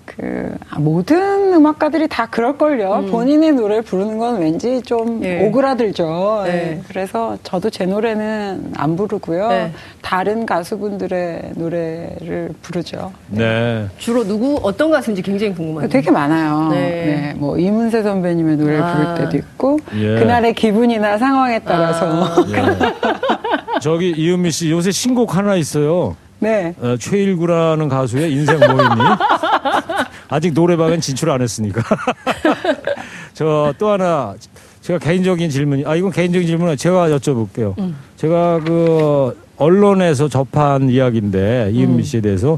[0.05, 2.93] 그 아, 모든 음악가들이 다 그럴걸요.
[2.93, 3.11] 음.
[3.11, 5.45] 본인의 노래 부르는 건 왠지 좀 네.
[5.47, 6.43] 오그라들죠.
[6.45, 6.51] 네.
[6.51, 6.81] 네.
[6.87, 9.47] 그래서 저도 제 노래는 안 부르고요.
[9.49, 9.71] 네.
[10.01, 13.11] 다른 가수분들의 노래를 부르죠.
[13.29, 13.87] 네.
[13.97, 15.89] 주로 누구 어떤 가수인지 굉장히 궁금해요.
[15.89, 16.69] 되게 많아요.
[16.69, 16.79] 네.
[16.79, 17.33] 네.
[17.37, 18.93] 뭐 이문세 선배님의 노래를 아.
[18.93, 20.19] 부를 때도 있고 예.
[20.19, 22.05] 그날의 기분이나 상황에 따라서.
[22.25, 22.45] 아.
[22.49, 23.79] 예.
[23.79, 26.15] 저기 이은미 씨 요새 신곡 하나 있어요.
[26.43, 26.75] 네.
[26.81, 29.01] 어, 최일구라는 가수의 인생 모임이
[30.33, 31.83] 아직 노래방은 진출 안 했으니까.
[33.33, 34.35] 저 또 하나
[34.81, 37.77] 제가 개인적인 질문이 아 이건 개인적인 질문은 제가 여쭤볼게요.
[37.79, 37.95] 음.
[38.17, 42.01] 제가 그 언론에서 접한 이야기인데 이은미 음.
[42.03, 42.57] 씨에 대해서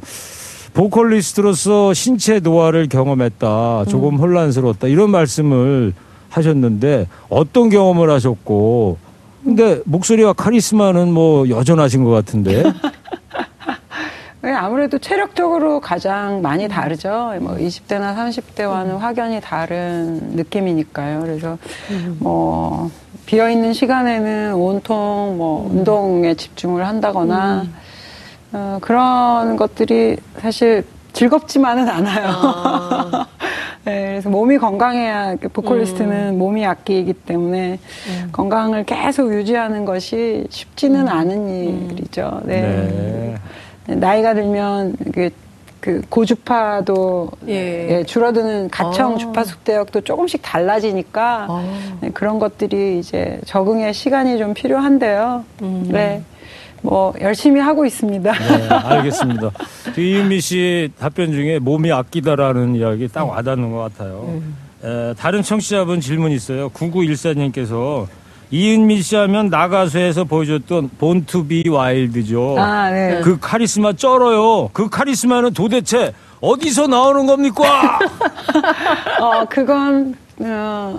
[0.74, 3.86] 보컬리스트로서 신체 노화를 경험했다.
[3.90, 4.20] 조금 음.
[4.20, 4.88] 혼란스러웠다.
[4.88, 5.94] 이런 말씀을
[6.30, 8.98] 하셨는데 어떤 경험을 하셨고
[9.44, 12.74] 근데 목소리와 카리스마는 뭐 여전하신 것 같은데 네,
[14.54, 17.34] 아무래도 체력적으로 가장 많이 다르죠.
[17.42, 18.98] 뭐 20대나 30대와는 음.
[18.98, 21.22] 확연히 다른 느낌이니까요.
[21.22, 21.58] 그래서
[21.92, 22.18] 음.
[22.20, 22.92] 뭐
[23.26, 25.78] 비어 있는 시간에는 온통 뭐 음.
[25.78, 27.76] 운동에 집중을 한다거나 음.
[28.54, 32.28] 어, 그런 것들이 사실 즐겁지만은 않아요.
[32.28, 33.28] 아.
[33.86, 36.40] 네, 그래서 몸이 건강해야 보컬리스트는 음.
[36.40, 38.30] 몸이 악기이기 때문에 음.
[38.32, 41.08] 건강을 계속 유지하는 것이 쉽지는 음.
[41.08, 42.42] 않은 일이죠.
[42.46, 42.62] 네.
[42.62, 43.36] 네.
[43.88, 45.30] 나이가 들면 그,
[45.80, 48.00] 그 고주파도 예.
[48.00, 49.18] 예, 줄어드는 가청 아.
[49.18, 51.98] 주파수 대역도 조금씩 달라지니까 아.
[52.02, 55.46] 네, 그런 것들이 이제 적응의 시간이 좀 필요한데요.
[55.62, 55.90] 음.
[55.92, 56.24] 네.
[56.82, 58.32] 뭐 열심히 하고 있습니다.
[58.32, 59.52] 네, 알겠습니다.
[59.98, 64.26] 이은미 씨 답변 중에 몸이 아끼다라는 이야기 딱 와닿는 것 같아요.
[64.28, 64.56] 음.
[64.84, 66.70] 에, 다른 청취자분 질문 있어요.
[66.70, 68.06] 9914님께서
[68.56, 72.56] 이은미 씨 하면 나가수에서 보여줬던 본투비 와일드죠.
[72.58, 73.20] 아, 네.
[73.22, 74.70] 그 카리스마 쩔어요.
[74.72, 78.00] 그 카리스마는 도대체 어디서 나오는 겁니까?
[79.20, 80.98] 어, 그건, 어,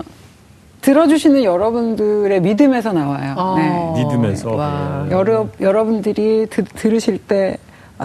[0.81, 3.33] 들어주시는 여러분들의 믿음에서 나와요.
[3.35, 4.03] 아, 네.
[4.03, 5.05] 믿음에서.
[5.07, 5.15] 네.
[5.15, 7.57] 여러, 여러분들이 드, 들으실 때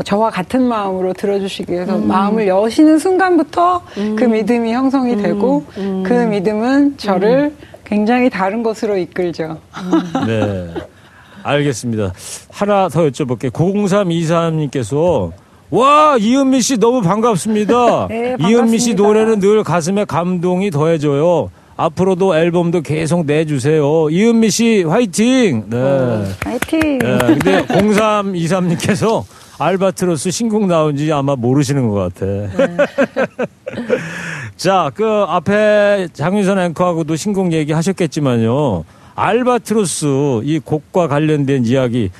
[0.04, 2.08] 저와 같은 마음으로 들어주시기 위해서 음.
[2.08, 4.16] 마음을 여시는 순간부터 음.
[4.16, 6.02] 그 믿음이 형성이 되고 음.
[6.06, 7.71] 그 믿음은 저를 음.
[7.92, 9.58] 굉장히 다른 것으로 이끌죠.
[10.26, 10.72] 네.
[11.42, 12.14] 알겠습니다.
[12.50, 13.50] 하나 더 여쭤볼게요.
[13.50, 15.30] 0323님께서
[15.68, 18.06] 와 이은미 씨 너무 반갑습니다.
[18.08, 18.48] 네, 반갑습니다.
[18.48, 21.50] 이은미 씨 노래는 늘 가슴에 감동이 더해져요.
[21.76, 24.08] 앞으로도 앨범도 계속 내주세요.
[24.08, 25.64] 이은미 씨 화이팅.
[25.68, 25.76] 네.
[25.76, 26.98] 어, 화이팅.
[26.98, 27.18] 네.
[27.18, 29.24] 근데 0323님께서
[29.62, 32.26] 알바트로스 신곡 나온지 아마 모르시는 것 같아.
[32.26, 32.76] 네.
[34.56, 38.84] 자, 그 앞에 장윤선 앵커하고도 신곡 얘기 하셨겠지만요.
[39.14, 42.10] 알바트로스 이 곡과 관련된 이야기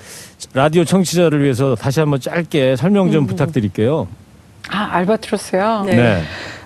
[0.55, 3.27] 라디오 청취자를 위해서 다시 한번 짧게 설명 좀 음.
[3.27, 4.09] 부탁드릴게요.
[4.71, 5.85] 아, 알바트로스요?
[5.87, 5.97] 네.
[5.97, 6.23] 네.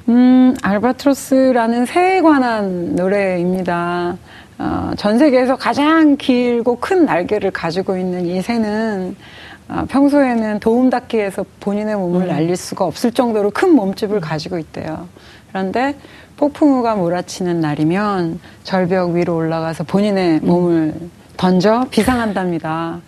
[0.08, 4.16] 음, 알바트로스라는 새에 관한 노래입니다.
[4.58, 9.45] 어, 전 세계에서 가장 길고 큰 날개를 가지고 있는 이 새는 어,
[9.88, 12.29] 평소에는 도움 닫기 위해서 본인의 몸을 음.
[12.29, 15.09] 날릴 수가 없을 정도로 큰 몸집을 가지고 있대요.
[15.48, 15.96] 그런데
[16.37, 20.46] 폭풍우가 몰아치는 날이면 절벽 위로 올라가서 본인의 음.
[20.46, 20.94] 몸을
[21.37, 23.00] 던져 비상한답니다.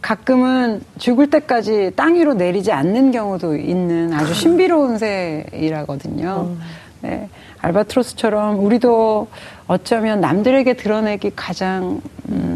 [0.00, 6.48] 가끔은 죽을 때까지 땅 위로 내리지 않는 경우도 있는 아주 신비로운 새이라거든요.
[6.48, 6.60] 음.
[7.02, 7.28] 네.
[7.60, 9.28] 알바트로스처럼 우리도
[9.66, 12.49] 어쩌면 남들에게 드러내기 가장 음,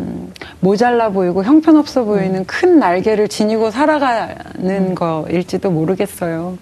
[0.65, 2.45] 모자라 보이고 형편없어 보이는 음.
[2.47, 4.95] 큰 날개를 지니고 살아가는 음.
[4.95, 6.57] 거일지도 모르겠어요.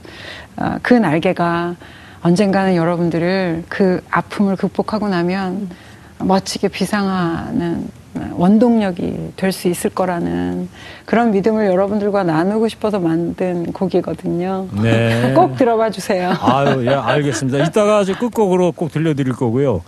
[0.57, 1.77] 아, 그 날개가
[2.23, 5.71] 언젠가는 여러분들을 그 아픔을 극복하고 나면
[6.19, 7.88] 멋지게 비상하는
[8.33, 10.69] 원동력이 될 수 있을 거라는
[11.07, 14.69] 그런 믿음을 여러분들과 나누고 싶어서 만든 곡이거든요.
[14.83, 15.33] 네.
[15.35, 16.33] 꼭 들어봐 주세요.
[16.41, 17.65] 아유, 예, 알겠습니다.
[17.65, 19.83] 이따가 끝곡으로 꼭 들려드릴 거고요.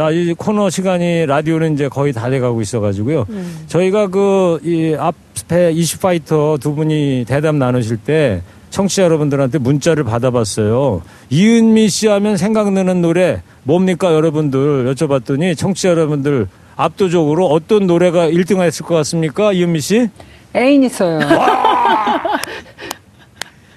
[0.00, 3.26] 자, 자, 이 코너 시간이 라디오는 이제 거의 다 돼가고 있어가지고요.
[3.28, 3.64] 음.
[3.66, 11.02] 저희가 그, 이 앞에 이슈파이터 두 분이 대담 나누실 때 청취자 여러분들한테 문자를 받아봤어요.
[11.28, 18.86] 이은미 씨 하면 생각나는 노래 뭡니까 여러분들 여쭤봤더니 청취자 여러분들 압도적으로 어떤 노래가 1등 했을
[18.86, 19.52] 것 같습니까?
[19.52, 20.08] 이은미 씨?
[20.56, 21.20] 애인 있어요.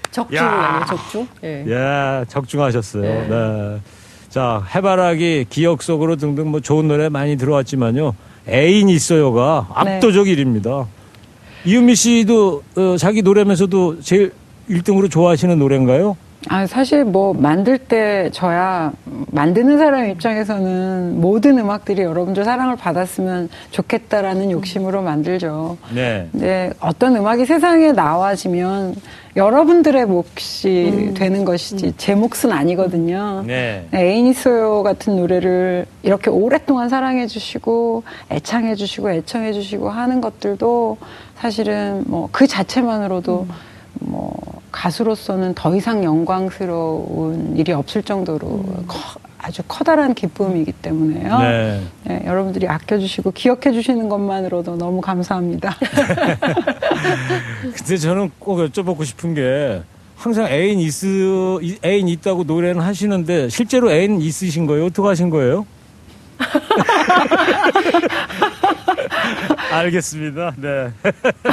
[0.09, 0.39] 적중
[0.87, 1.27] 적중?
[1.43, 1.65] 예.
[1.67, 3.03] 예, 적중하셨어요.
[3.03, 3.27] 예.
[3.27, 3.79] 네.
[4.33, 8.15] 자, 해바라기, 기억 속으로 등등 뭐 좋은 노래 많이 들어왔지만요.
[8.49, 10.35] 애인 있어요가 압도적 네.
[10.35, 10.87] 1위입니다.
[11.65, 14.31] 이은미 씨도 어, 자기 노래면서도 제일
[14.67, 16.17] 1등으로 좋아하시는 노래인가요?
[16.49, 24.51] 아, 사실 뭐 만들 때 저야 만드는 사람 입장에서는 모든 음악들이 여러분들 사랑을 받았으면 좋겠다라는
[24.51, 25.77] 욕심으로 만들죠.
[25.93, 26.27] 네.
[26.31, 28.95] 근데 어떤 음악이 세상에 나와지면
[29.35, 31.13] 여러분들의 몫이 음.
[31.15, 33.43] 되는 것이지 제 몫은 아니거든요.
[33.47, 33.87] 네.
[33.91, 40.97] 에이니소요 같은 노래를 이렇게 오랫동안 사랑해 주시고 애창해 주시고 애청해 주시고 하는 것들도
[41.35, 43.55] 사실은 뭐 그 자체만으로도 음.
[44.01, 44.33] 뭐
[44.73, 48.83] 가수로서는 더 이상 영광스러운 일이 없을 정도로 음.
[48.87, 48.97] 커,
[49.37, 51.39] 아주 커다란 기쁨이기 때문에요.
[51.39, 51.81] 네.
[52.05, 55.75] 네, 여러분들이 아껴주시고 기억해주시는 것만으로도 너무 감사합니다.
[57.77, 59.81] 근데 저는 꼭 여쭤보고 싶은 게
[60.15, 64.85] 항상 애인 있으 애인 있다고 노래는 하시는데 실제로 애인 있으신 거예요?
[64.85, 65.65] 어떻게 하신 거예요?
[69.71, 70.53] 알겠습니다.
[70.57, 70.91] 네.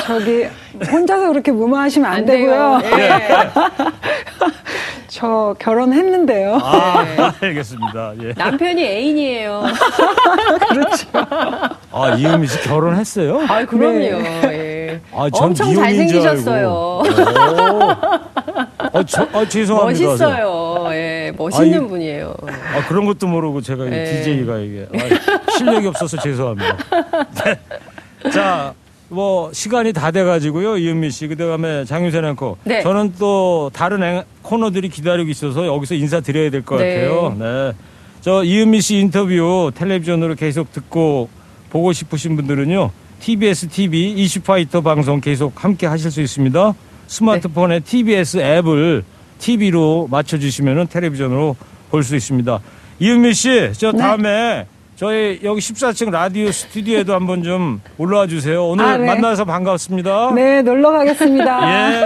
[0.05, 0.47] 저기
[0.91, 2.79] 혼자서 그렇게 무마하시면 안, 안 되고요.
[2.79, 3.11] 네.
[5.09, 6.59] 저 결혼했는데요.
[6.63, 7.17] 아, 네.
[7.49, 8.13] 알겠습니다.
[8.23, 8.33] 예.
[8.37, 9.65] 남편이 애인이에요.
[10.71, 11.09] 그렇죠.
[11.91, 13.41] 아, 이은미 씨 결혼했어요?
[13.49, 13.99] 아, 그럼요.
[13.99, 14.41] 네.
[14.45, 15.01] 예.
[15.13, 17.03] 아, 엄청 잘생기셨어요.
[18.93, 20.07] 아, 저, 아, 죄송합니다.
[20.07, 20.89] 멋있어요.
[20.93, 22.35] 예, 멋있는 아, 분이에요.
[22.47, 24.05] 아, 그런 것도 모르고 제가 예.
[24.05, 26.77] DJ가 이게 아, 실력이 없어서 죄송합니다.
[27.45, 28.31] 네.
[28.31, 28.75] 자,
[29.09, 32.81] 뭐 시간이 다 돼가지고요 이은미 씨 그다음에 장윤선 앵커 네.
[32.83, 36.95] 저는 또 다른 앵, 코너들이 기다리고 있어서 여기서 인사 드려야 될것 네.
[36.95, 37.37] 같아요.
[37.39, 37.73] 네.
[38.21, 41.29] 저 이은미 씨 인터뷰 텔레비전으로 계속 듣고
[41.71, 42.91] 보고 싶으신 분들은요
[43.21, 46.75] TBS TV 이슈파이터 방송 계속 함께 하실 수 있습니다.
[47.11, 47.85] 스마트폰에 네.
[47.85, 49.05] TBS 앱을
[49.39, 51.57] TV로 맞춰주시면 텔레비전으로
[51.91, 52.61] 볼 수 있습니다.
[53.01, 53.99] 이은미 씨, 저 네.
[53.99, 58.65] 다음에 저희 여기 14층 라디오 스튜디오에도 한번 좀 올라와 주세요.
[58.67, 59.07] 오늘 아, 네.
[59.07, 60.33] 만나서 반갑습니다.
[60.35, 61.61] 네, 놀러 가겠습니다.
[61.73, 62.05] 예.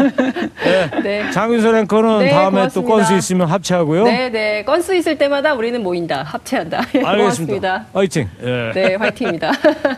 [0.64, 0.90] 네.
[1.03, 1.31] 네.
[1.33, 2.69] 장윤선 앵커는 네, 다음에 고맙습니다.
[2.73, 4.05] 또 건수 있으면 합체하고요.
[4.05, 4.64] 네, 네.
[4.64, 6.23] 건수 있을 때마다 우리는 모인다.
[6.23, 6.83] 합체한다.
[7.05, 7.87] 알겠습니다.
[7.93, 8.29] 화이팅.
[8.43, 8.71] 예.
[8.73, 9.53] 네, 화이팅입니다.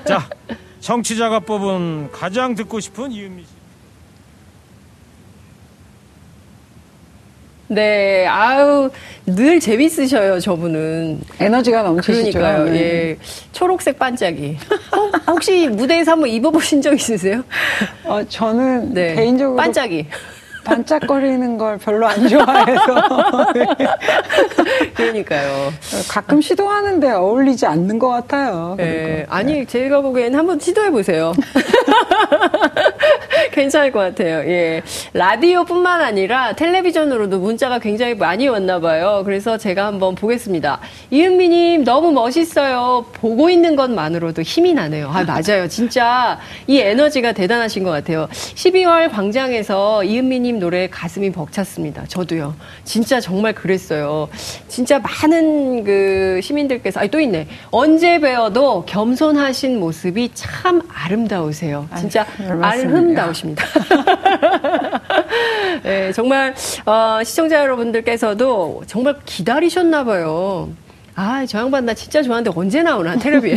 [0.04, 0.26] 자,
[0.80, 3.55] 청취자가 뽑은 가장 듣고 싶은 이은미 씨.
[7.68, 8.90] 네, 아유,
[9.26, 11.20] 늘 재밌으셔요, 저분은.
[11.40, 12.38] 에너지가 넘치시죠.
[12.38, 12.80] 그러니까요, 네.
[12.80, 13.16] 예.
[13.52, 14.56] 초록색 반짝이.
[14.92, 17.42] 어, 혹시 무대에서 한번 입어보신 적 있으세요?
[18.04, 19.14] 어, 저는 네.
[19.16, 19.56] 개인적으로.
[19.56, 20.06] 반짝이.
[20.64, 23.46] 반짝거리는 걸 별로 안 좋아해서.
[24.94, 25.72] 그러니까요.
[26.08, 28.74] 가끔 시도하는데 어울리지 않는 것 같아요.
[28.76, 29.24] 네.
[29.28, 29.64] 아니, 네.
[29.64, 31.32] 제가 보기에는 한번 시도해보세요.
[33.56, 34.48] 괜찮을 것 같아요.
[34.48, 34.82] 예.
[35.14, 39.22] 라디오뿐만 아니라 텔레비전으로도 문자가 굉장히 많이 왔나 봐요.
[39.24, 40.78] 그래서 제가 한번 보겠습니다.
[41.10, 43.06] 이은미님 너무 멋있어요.
[43.14, 45.08] 보고 있는 것만으로도 힘이 나네요.
[45.08, 45.66] 아, 맞아요.
[45.68, 46.38] 진짜
[46.68, 48.28] 이 에너지가 대단하신 것 같아요.
[48.30, 52.04] 12월 광장에서 이은미님 노래 가슴이 벅찼습니다.
[52.06, 52.54] 저도요.
[52.84, 54.28] 진짜 정말 그랬어요.
[54.68, 57.46] 진짜 많은 그 시민들께서, 아 또 있네.
[57.70, 61.88] 언제 배워도 겸손하신 모습이 참 아름다우세요.
[61.96, 62.26] 진짜
[62.60, 63.45] 아름다우십니다.
[63.46, 63.64] 있습니다.
[65.82, 66.54] 네, 정말
[66.84, 70.68] 어, 시청자 여러분들께서도 정말 기다리셨나 봐요.
[71.18, 73.56] 아, 저 양반 나 진짜 좋아하는데 언제 나오나, 텔레비에.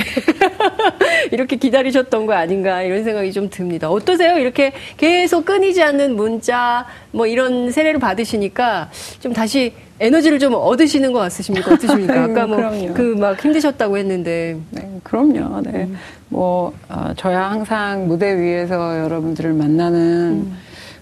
[1.32, 3.90] 이렇게 기다리셨던 거 아닌가, 이런 생각이 좀 듭니다.
[3.90, 4.38] 어떠세요?
[4.38, 11.20] 이렇게 계속 끊이지 않는 문자, 뭐 이런 세례를 받으시니까 좀 다시 에너지를 좀 얻으시는 것
[11.20, 11.74] 같으십니까?
[11.74, 12.14] 어떠십니까?
[12.24, 12.60] 아까 뭐
[12.94, 14.56] 그 막 힘드셨다고 했는데.
[14.70, 15.60] 네, 그럼요.
[15.62, 15.84] 네.
[15.84, 15.98] 음.
[16.30, 20.00] 뭐, 어, 저야 항상 무대 위에서 여러분들을 만나는
[20.46, 20.58] 음.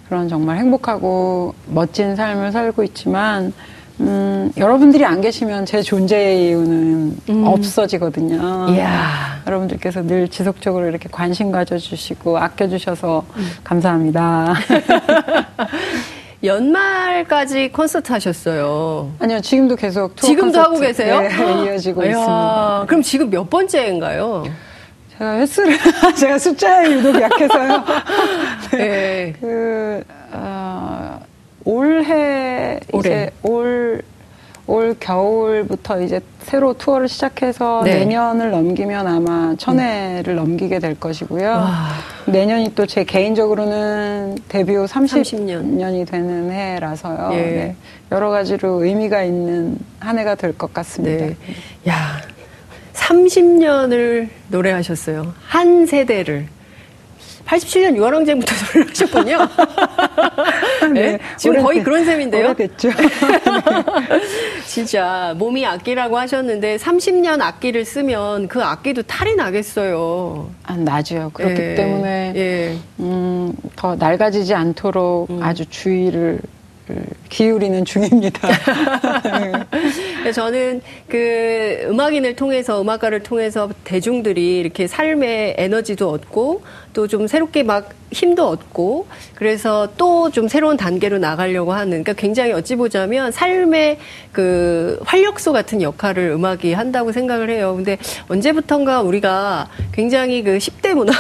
[0.07, 3.53] 그런 정말 행복하고 멋진 삶을 살고 있지만,
[3.99, 7.43] 음, 여러분들이 안 계시면 제 존재의 이유는 음.
[7.45, 8.67] 없어지거든요.
[8.69, 9.41] 이야.
[9.45, 13.49] 여러분들께서 늘 지속적으로 이렇게 관심 가져주시고 아껴주셔서 음.
[13.63, 14.53] 감사합니다.
[16.43, 19.11] 연말까지 콘서트 하셨어요.
[19.19, 21.21] 아니요, 지금도 계속 지금도 하고 계세요?
[21.21, 22.85] 네, 이어지고 이야, 있습니다.
[22.87, 24.43] 그럼 지금 몇 번째인가요?
[25.17, 25.77] 제가 횟수를
[26.15, 27.83] 제가 숫자에 유독 약해서요.
[28.71, 28.77] 네.
[28.77, 29.33] 네.
[29.39, 31.19] 그 어,
[31.65, 37.99] 올해 올해 올올 겨울부터 이제 새로 투어를 시작해서 네.
[37.99, 40.35] 내년을 넘기면 아마 천회를 음.
[40.37, 41.49] 넘기게 될 것이고요.
[41.49, 41.89] 와.
[42.25, 45.23] 내년이 또 제 개인적으로는 데뷔 후 30년.
[45.23, 47.31] 30년이 되는 해라서요.
[47.33, 47.37] 예.
[47.37, 47.75] 네.
[48.11, 51.25] 여러 가지로 의미가 있는 한 해가 될 것 같습니다.
[51.25, 51.35] 네.
[51.89, 52.21] 야,
[53.07, 55.33] 30년을 노래하셨어요.
[55.47, 56.47] 한 세대를.
[57.45, 59.37] 87년 유아랑쟁부터 노래를 하셨군요.
[60.93, 61.11] 네.
[61.11, 61.19] 네.
[61.37, 62.43] 지금 거의 그런 셈인데요.
[62.43, 62.89] 오래됐죠.
[64.67, 70.49] 진짜 몸이 악기라고 하셨는데 30년 악기를 쓰면 그 악기도 탈이 나겠어요.
[70.63, 71.31] 아, 나죠.
[71.33, 71.75] 그렇기 예.
[71.75, 72.77] 때문에 예.
[72.99, 75.39] 음, 더 낡아지지 않도록 음.
[75.41, 76.41] 아주 주의를
[77.29, 78.47] 기울이는 중입니다.
[80.33, 87.89] 저는 그 음악인을 통해서 음악가를 통해서 대중들이 이렇게 삶의 에너지도 얻고 또 좀 새롭게 막
[88.11, 93.97] 힘도 얻고 그래서 또 좀 새로운 단계로 나가려고 하는 그러니까 굉장히 어찌 보자면 삶의
[94.31, 97.73] 그 활력소 같은 역할을 음악이 한다고 생각을 해요.
[97.75, 97.97] 근데
[98.27, 101.13] 언제부턴가 우리가 굉장히 그 10대 문화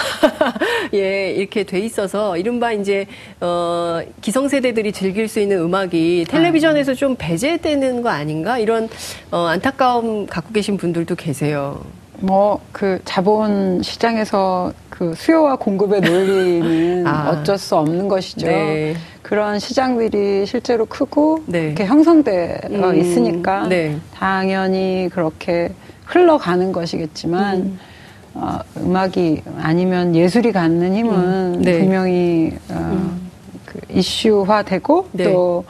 [0.93, 3.05] 예 이렇게 돼 있어서 이른바 이제
[3.39, 8.89] 어 기성세대들이 즐길 수 있는 음악이 텔레비전에서 좀 배제되는 거 아닌가 이런
[9.31, 11.81] 어 안타까움 갖고 계신 분들도 계세요.
[12.19, 17.31] 뭐 그 자본 시장에서 그 수요와 공급의 논리는 아.
[17.31, 18.45] 어쩔 수 없는 것이죠.
[18.45, 18.95] 네.
[19.23, 21.69] 그런 시장들이 실제로 크고 네.
[21.69, 22.95] 이렇게 형성되어 음.
[22.95, 23.97] 있으니까 네.
[24.13, 25.71] 당연히 그렇게
[26.05, 27.79] 흘러가는 것이겠지만 음.
[28.35, 31.61] 어, 음악이 아니면 예술이 갖는 힘은 음.
[31.63, 31.79] 네.
[31.79, 33.29] 분명히 어, 음.
[33.65, 35.23] 그 이슈화되고 네.
[35.23, 35.65] 또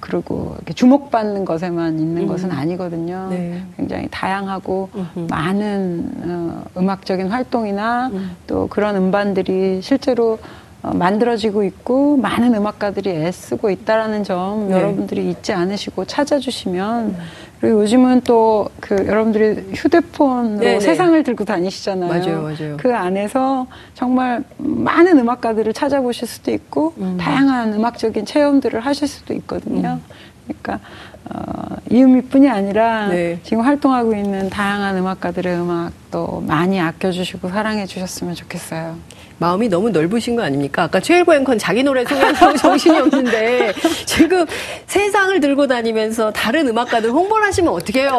[0.00, 2.26] 그리고 주목받는 것에만 있는 음.
[2.28, 3.28] 것은 아니거든요.
[3.30, 3.62] 네.
[3.76, 5.26] 굉장히 다양하고 음흠.
[5.28, 8.36] 많은 어, 음악적인 활동이나 음.
[8.46, 10.38] 또 그런 음반들이 실제로
[10.82, 14.76] 어, 만들어지고 있고 많은 음악가들이 애쓰고 있다라는 점 네.
[14.76, 17.18] 여러분들이 잊지 않으시고 찾아주시면 음.
[17.60, 20.80] 그리고 요즘은 또 그 여러분들이 휴대폰으로 네네.
[20.80, 22.08] 세상을 들고 다니시잖아요.
[22.08, 22.76] 맞아요, 맞아요.
[22.76, 27.16] 그 안에서 정말 많은 음악가들을 찾아보실 수도 있고 음.
[27.20, 29.98] 다양한 음악적인 체험들을 하실 수도 있거든요.
[29.98, 30.02] 음.
[30.46, 30.78] 그러니까
[31.28, 33.40] 어, 이음미뿐이 아니라 네.
[33.42, 38.96] 지금 활동하고 있는 다양한 음악가들의 음악도 많이 아껴주시고 사랑해 주셨으면 좋겠어요.
[39.38, 40.84] 마음이 너무 넓으신 거 아닙니까?
[40.84, 43.74] 아까 최일구 앵커는 자기 노래 소개하고 정신이 없는데
[44.06, 44.46] 지금
[44.86, 48.10] 세상을 들고 다니면서 다른 음악가들 홍보를 하시면 어떡해요?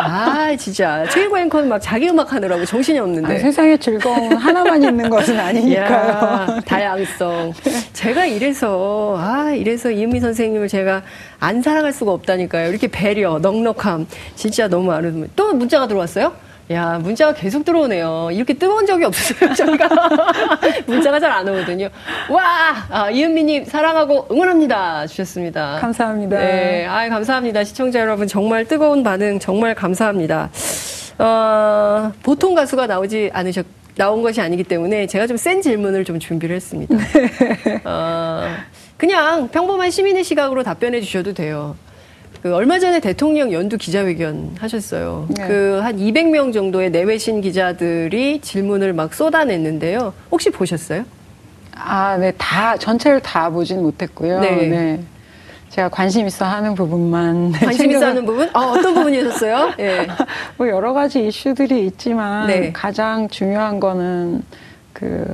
[0.00, 5.10] 아 진짜 최일구 앵커는 막 자기 음악 하느라고 정신이 없는데 아, 세상에 즐거움 하나만 있는
[5.10, 6.60] 것은 아니니까요.
[6.64, 7.52] 다양성.
[7.92, 11.02] 제가 이래서 아 이래서 이은미 선생님을 제가
[11.40, 12.68] 안 사랑할 수가 없다니까요.
[12.70, 14.06] 이렇게 배려, 넉넉함
[14.36, 15.26] 진짜 너무 아름다워.
[15.34, 16.32] 또 문자가 들어왔어요?
[16.70, 18.28] 야, 문자가 계속 들어오네요.
[18.32, 19.88] 이렇게 뜨거운 적이 없어요, 저희가.
[20.86, 21.88] 문자가 잘 안 오거든요.
[22.28, 22.42] 와!
[22.90, 25.06] 아, 이은미님, 사랑하고 응원합니다.
[25.08, 25.78] 주셨습니다.
[25.80, 26.38] 감사합니다.
[26.38, 27.64] 네, 아 감사합니다.
[27.64, 30.50] 시청자 여러분, 정말 뜨거운 반응, 정말 감사합니다.
[31.18, 36.54] 어, 보통 가수가 나오지 않으셨, 나온 것이 아니기 때문에 제가 좀 센 질문을 좀 준비를
[36.56, 36.96] 했습니다.
[36.96, 37.80] 네.
[37.84, 38.46] 어,
[38.96, 41.74] 그냥 평범한 시민의 시각으로 답변해 주셔도 돼요.
[42.42, 45.26] 그 얼마 전에 대통령 연두 기자회견 하셨어요.
[45.28, 45.46] 네.
[45.46, 50.14] 그한 200명 정도의 내외신 기자들이 질문을 막 쏟아냈는데요.
[50.30, 51.04] 혹시 보셨어요?
[51.74, 54.40] 아, 네, 다 전체를 다 보진 못했고요.
[54.40, 54.66] 네.
[54.68, 55.00] 네.
[55.68, 58.48] 제가 관심 있어 하는 부분만 관심 있어 하는 부분?
[58.54, 59.74] 아, 어떤 부분이셨어요?
[59.78, 60.08] 예.
[60.56, 62.72] 뭐 여러 가지 이슈들이 있지만 네.
[62.72, 64.42] 가장 중요한 거는
[64.92, 65.24] 그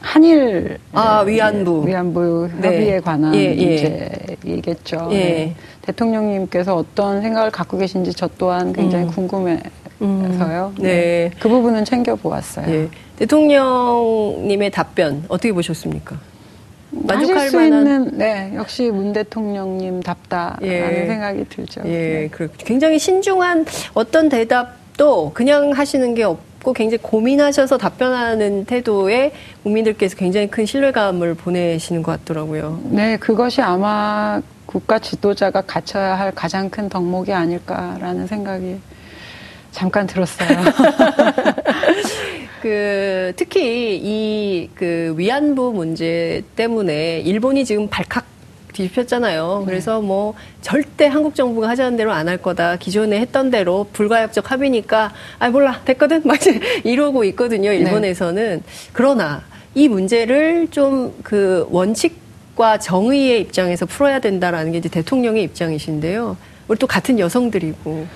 [0.00, 2.68] 한일 아 위안부 위안부 네.
[2.68, 4.34] 협의에 관한 예, 예.
[4.44, 5.08] 문제이겠죠.
[5.12, 5.16] 예.
[5.16, 5.54] 네.
[5.82, 9.10] 대통령님께서 어떤 생각을 갖고 계신지 저 또한 굉장히 음.
[9.10, 10.72] 궁금해서요.
[10.78, 10.82] 음.
[10.82, 10.82] 네.
[10.82, 11.30] 네.
[11.38, 12.66] 그 부분은 챙겨 보았어요.
[12.68, 12.88] 예.
[13.16, 16.16] 대통령님의 답변 어떻게 보셨습니까?
[16.90, 17.72] 만족할 수 만한...
[17.72, 21.06] 있는 네 역시 문 대통령님 답다라는 예.
[21.06, 21.82] 생각이 들죠.
[21.84, 22.48] 예, 네.
[22.58, 26.38] 굉장히 신중한 어떤 대답 도 그냥 하시는 게 없.
[26.62, 29.32] 고 굉장히 고민하셔서 답변하는 태도에
[29.62, 32.82] 국민들께서 굉장히 큰 신뢰감을 보내시는 것 같더라고요.
[32.84, 38.76] 네, 그것이 아마 국가 지도자가 갖춰야 할 가장 큰 덕목이 아닐까라는 생각이
[39.70, 40.50] 잠깐 들었어요.
[42.60, 48.29] 그 특히 이 그 위안부 문제 때문에 일본이 지금 발칵
[48.72, 49.58] 뒤집혔잖아요.
[49.60, 49.66] 네.
[49.66, 52.76] 그래서 뭐 절대 한국 정부가 하자는 대로 안 할 거다.
[52.76, 56.38] 기존에 했던 대로 불가역적 합의니까 아 몰라 됐거든 막
[56.84, 57.70] 이러고 있거든요.
[57.70, 57.78] 네.
[57.78, 58.72] 일본에서는 네.
[58.92, 59.42] 그러나
[59.74, 66.36] 이 문제를 좀 그 원칙과 정의의 입장에서 풀어야 된다라는 게 이제 대통령의 입장이신데요.
[66.68, 68.06] 우리 또 같은 여성들이고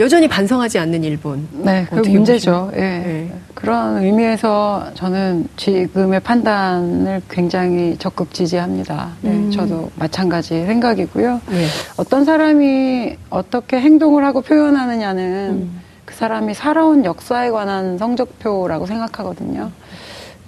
[0.00, 1.46] 여전히 반성하지 않는 일본.
[1.52, 2.70] 네, 그 문제죠.
[2.74, 2.78] 예.
[2.78, 3.32] 네.
[3.54, 9.10] 그런 의미에서 저는 지금의 판단을 굉장히 적극 지지합니다.
[9.22, 9.50] 네, 음.
[9.50, 11.40] 저도 마찬가지 생각이고요.
[11.48, 11.66] 네.
[11.96, 15.80] 어떤 사람이 어떻게 행동을 하고 표현하느냐는 음.
[16.04, 19.70] 그 사람이 살아온 역사에 관한 성적표라고 생각하거든요.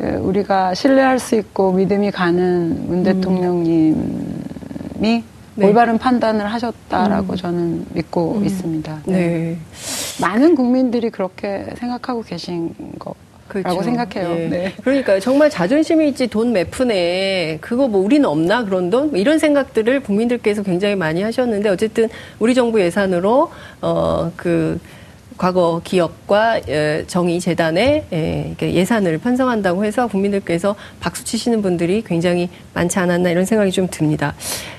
[0.03, 3.03] 예, 우리가 신뢰할 수 있고 믿음이 가는 문 음.
[3.05, 4.05] 대통령님이
[5.57, 5.67] 네.
[5.67, 7.37] 올바른 판단을 하셨다라고 음.
[7.37, 8.45] 저는 믿고 음.
[8.47, 9.01] 있습니다.
[9.07, 9.13] 네.
[9.15, 9.59] 네.
[10.21, 13.15] 많은 국민들이 그렇게 생각하고 계신 거.
[13.49, 13.69] 그렇죠.
[13.69, 14.37] 라고 생각해요.
[14.39, 14.49] 예.
[14.49, 14.75] 네.
[14.83, 19.39] 그러니까 정말 자존심이 있지 돈 몇 푼에 그거 뭐 우리는 없나 그런 돈 뭐 이런
[19.39, 22.09] 생각들을 국민들께서 굉장히 많이 하셨는데 어쨌든
[22.41, 23.51] 우리 정부 예산으로
[23.81, 24.81] 어그
[25.39, 33.31] 과거 기업과 어, 정의재단에 예, 예산을 편성한다고 해서 국민들께서 박수 치시는 분들이 굉장히 많지 않았나
[33.31, 34.35] 이런 생각이 좀 듭니다.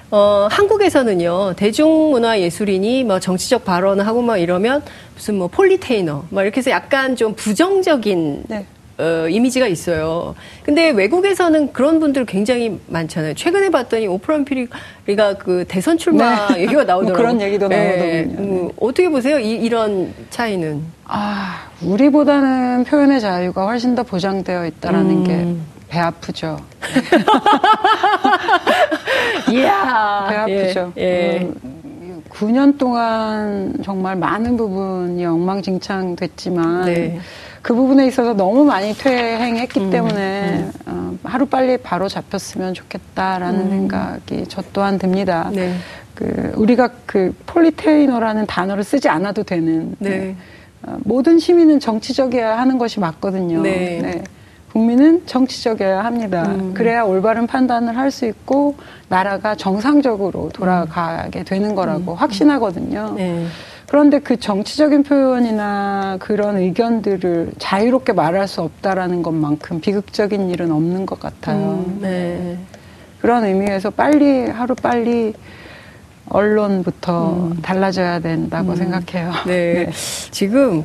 [0.09, 4.81] 어, 한국에서는요, 대중문화예술인이 뭐 정치적 발언을 하고 막 이러면
[5.15, 8.65] 무슨 뭐 폴리테이너, 막 이렇게 해서 약간 좀 부정적인 네.
[8.99, 10.33] 어, 이미지가 있어요.
[10.63, 13.35] 근데 외국에서는 그런 분들 굉장히 많잖아요.
[13.35, 16.61] 최근에 봤더니 오프라 피리가 그 대선 출마 네.
[16.63, 17.09] 얘기가 나오더라고요.
[17.09, 18.23] 뭐 그런 얘기도 네.
[18.23, 18.63] 나오더군요.
[18.63, 19.37] 음, 어떻게 보세요?
[19.39, 20.81] 이, 이런 차이는?
[21.05, 25.23] 아, 우리보다는 표현의 자유가 훨씬 더 보장되어 있다라는 음.
[25.25, 26.57] 게 배 아프죠.
[29.51, 30.27] 이야.
[30.29, 30.93] 배 아프죠.
[30.97, 31.01] 예.
[31.01, 31.39] 예.
[31.63, 37.19] 음, 9년 동안 정말 많은 부분이 엉망진창 됐지만 네.
[37.61, 40.71] 그 부분에 있어서 너무 많이 퇴행했기 음, 때문에 음.
[40.85, 43.69] 어, 하루 빨리 바로 잡혔으면 좋겠다라는 음.
[43.69, 45.49] 생각이 저 또한 듭니다.
[45.53, 45.75] 네.
[46.13, 50.09] 그 우리가 그 폴리테이너라는 단어를 쓰지 않아도 되는 네.
[50.09, 50.35] 네.
[50.83, 53.61] 어, 모든 시민은 정치적이어야 하는 것이 맞거든요.
[53.61, 54.23] 네.
[54.77, 54.83] 네.
[54.87, 56.43] 국민은 정치적이어야 합니다.
[56.47, 56.73] 음.
[56.75, 58.75] 그래야 올바른 판단을 할 수 있고
[59.09, 62.17] 나라가 정상적으로 돌아가게 되는 거라고 음.
[62.17, 63.13] 확신하거든요.
[63.17, 63.45] 네.
[63.87, 71.19] 그런데 그 정치적인 표현이나 그런 의견들을 자유롭게 말할 수 없다라는 것만큼 비극적인 일은 없는 것
[71.19, 71.83] 같아요.
[71.85, 72.57] 음, 네.
[73.21, 75.33] 그런 의미에서 빨리 하루 빨리
[76.29, 77.59] 언론부터 음.
[77.61, 78.75] 달라져야 된다고 음.
[78.75, 79.31] 생각해요.
[79.45, 79.85] 네.
[79.85, 79.91] 네.
[80.31, 80.83] 지금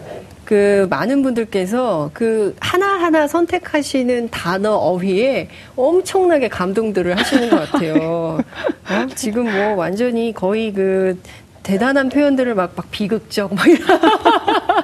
[0.53, 7.95] 그 많은 분들께서 그 하나하나 선택하시는 단어 어휘에 엄청나게 감동들을 하시는 것 같아요.
[8.91, 9.07] 어?
[9.15, 11.19] 지금 뭐 완전히 거의 그
[11.63, 13.99] 대단한 표현들을 막, 막 비극적, 막 이런.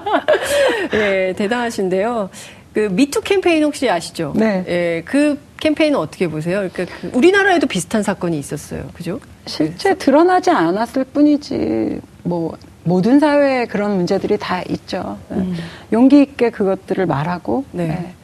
[0.94, 2.30] 예, 대단하신데요.
[2.72, 4.32] 그 미투 캠페인 혹시 아시죠?
[4.36, 4.64] 네.
[4.68, 6.66] 예, 그 캠페인은 어떻게 보세요?
[6.72, 8.88] 그러니까 그 우리나라에도 비슷한 사건이 있었어요.
[8.94, 9.20] 그죠?
[9.44, 12.56] 실제 드러나지 않았을 뿐이지, 뭐,
[12.88, 15.18] 모든 사회에 그런 문제들이 다 있죠.
[15.30, 15.54] 음.
[15.92, 17.86] 용기 있게 그것들을 말하고, 네.
[17.88, 18.14] 네.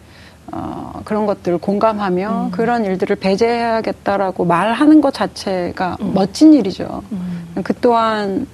[0.52, 2.50] 어, 그런 것들을 공감하며 음.
[2.50, 6.12] 그런 일들을 배제해야겠다라고 말하는 것 자체가 음.
[6.14, 7.02] 멋진 일이죠.
[7.12, 7.62] 음.
[7.64, 8.46] 그 또한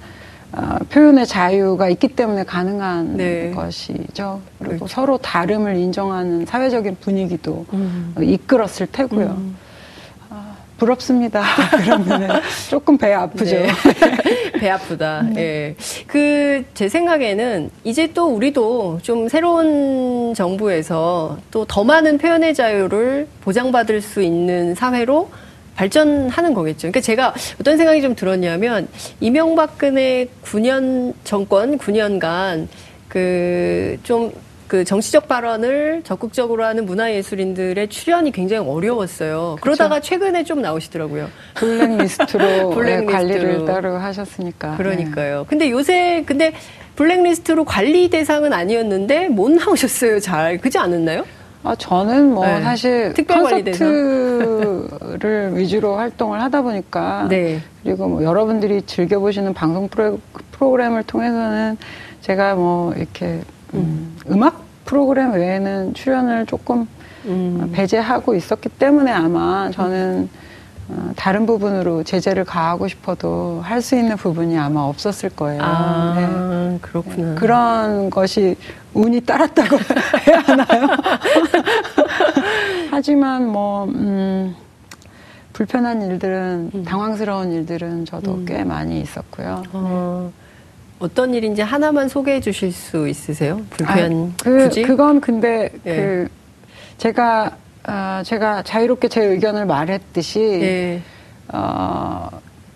[0.53, 3.51] 어, 표현의 자유가 있기 때문에 가능한 네.
[3.51, 4.41] 것이죠.
[4.57, 4.87] 그리고 그렇죠.
[4.87, 8.13] 서로 다름을 인정하는 사회적인 분위기도 음.
[8.19, 9.37] 이끌었을 테고요.
[10.81, 10.85] 음.
[10.85, 11.43] 부럽습니다.
[11.77, 13.55] 그러면 조금 배 아프죠.
[13.55, 13.67] 네.
[14.59, 15.21] 배 아프다.
[15.33, 15.41] 네.
[15.41, 15.75] 예.
[16.07, 24.01] 그, 제 생각에는 이제 또 우리도 좀 새로운 정부에서 또 더 많은 표현의 자유를 보장받을
[24.01, 25.29] 수 있는 사회로
[25.75, 26.79] 발전하는 거겠죠.
[26.89, 28.87] 그러니까 제가 어떤 생각이 좀 들었냐면
[29.21, 32.67] 이명박근혜 9년 정권 9년간
[33.07, 34.31] 그 좀
[34.71, 39.57] 그 정치적 발언을 적극적으로 하는 문화예술인들의 출연이 굉장히 어려웠어요.
[39.57, 39.61] 그쵸.
[39.61, 41.27] 그러다가 최근에 좀 나오시더라고요.
[41.55, 43.11] 블랙리스트로 블랙리스트로.
[43.11, 44.77] 관리를 따로 하셨으니까.
[44.77, 45.39] 그러니까요.
[45.39, 45.45] 네.
[45.49, 46.53] 근데 요새 근데
[46.95, 50.21] 블랙리스트로 관리 대상은 아니었는데 못 나오셨어요.
[50.21, 51.25] 잘 그지 않았나요?
[51.63, 52.61] 아, 저는 뭐 네.
[52.61, 54.87] 사실 콘서트를
[55.59, 57.59] 위주로 활동을 하다 보니까 네.
[57.83, 61.75] 그리고 뭐 여러분들이 즐겨보시는 방송 프로그램을 통해서는
[62.21, 63.41] 제가 뭐 이렇게
[63.73, 66.87] 음, 음악 프로그램 외에는 출연을 조금
[67.25, 67.69] 음.
[67.73, 70.29] 배제하고 있었기 때문에 아마 저는
[70.89, 75.61] 어, 다른 부분으로 제재를 가하고 싶어도 할 수 있는 부분이 아마 없었을 거예요.
[75.63, 76.77] 아, 네.
[76.81, 77.35] 그렇구나.
[77.35, 78.57] 그런 것이
[78.93, 79.77] 운이 따랐다고
[80.27, 80.87] 해야 하나요?
[82.91, 84.53] 하지만 뭐, 음,
[85.53, 86.83] 불편한 일들은, 음.
[86.83, 88.45] 당황스러운 일들은 저도 음.
[88.45, 89.63] 꽤 많이 있었고요.
[89.71, 90.31] 어.
[91.01, 93.61] 어떤 일인지 하나만 소개해 주실 수 있으세요?
[93.71, 94.83] 불편 아, 그, 굳이?
[94.83, 95.95] 그건 근데 예.
[95.95, 96.27] 그
[96.97, 101.01] 제가 어, 제가 자유롭게 제 의견을 말했듯이 예.
[101.51, 102.29] 어,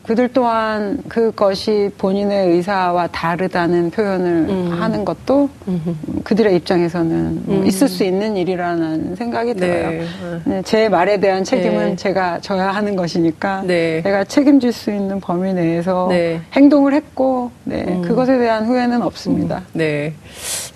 [0.08, 4.78] 그들 또한 그것이 본인의 의사와 다르다는 표현을 음.
[4.80, 7.66] 하는 것도 음 그들의 입장에서는 뭐 음.
[7.66, 9.60] 있을 수 있는 일이라는 생각이 네.
[9.60, 10.04] 들어요.
[10.46, 10.62] 네.
[10.64, 11.96] 제 말에 대한 책임은 네.
[11.96, 14.02] 제가 져야 하는 것이니까 네.
[14.04, 16.42] 내가 책임질 수 있는 범위 내에서 네.
[16.54, 18.02] 행동을 했고 네, 음.
[18.02, 19.58] 그것에 대한 후회는 없습니다.
[19.58, 19.64] 음.
[19.74, 20.14] 네.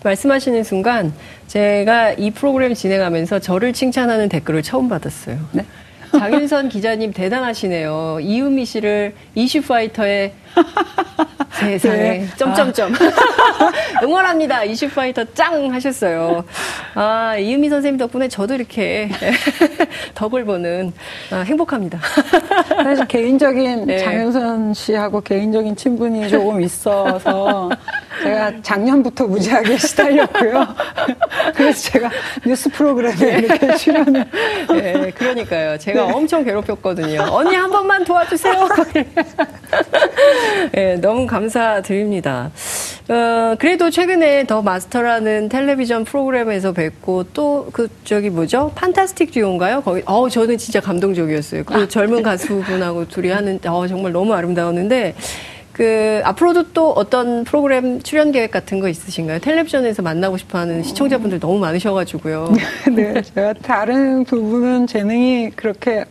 [0.03, 1.13] 말씀하시는 순간
[1.47, 5.37] 제가 이 프로그램 진행하면서 저를 칭찬하는 댓글을 처음 받았어요.
[5.51, 5.65] 네?
[6.19, 8.19] 장윤선 기자님 대단하시네요.
[8.21, 10.33] 이은미 씨를 이슈파이터의
[11.51, 12.27] 세상에 네.
[12.37, 14.03] 점점점 아.
[14.03, 14.63] 응원합니다.
[14.65, 16.43] 이슈파이터 짱 하셨어요.
[16.95, 19.09] 아 이은미 선생님 덕분에 저도 이렇게
[20.15, 20.91] 덕을 보는
[21.31, 21.99] 아, 행복합니다.
[22.83, 23.99] 사실 개인적인 네.
[23.99, 27.69] 장윤선 씨하고 개인적인 친분이 조금 있어서
[28.23, 30.67] 제가 작년부터 무지하게 시달렸고요.
[31.55, 32.09] 그래서 제가
[32.45, 33.37] 뉴스 프로그램에 네.
[33.39, 34.25] 이렇게 출연을.
[34.69, 35.77] 네, 그러니까요.
[35.77, 36.13] 제가 네.
[36.13, 37.21] 엄청 괴롭혔거든요.
[37.29, 38.53] 언니 한 번만 도와주세요.
[40.73, 42.51] 네, 너무 감사드립니다.
[43.07, 48.71] 어, 그래도 최근에 더 마스터라는 텔레비전 프로그램에서 뵙고 또 그 저기 뭐죠?
[48.75, 49.81] 판타스틱 듀오인가요?
[49.81, 51.63] 거기 어 저는 진짜 감동적이었어요.
[51.63, 52.23] 그 아, 젊은 네.
[52.23, 55.15] 가수분하고 둘이 하는 어 정말 너무 아름다웠는데
[55.79, 59.39] 그 앞으로도 또 어떤 프로그램 출연 계획 같은 거 있으신가요?
[59.39, 62.51] 텔레비전에서 만나고 싶어하는 시청자분들 너무 많으셔가지고요.
[62.93, 66.03] 네, 제가 다른 부분은 재능이 그렇게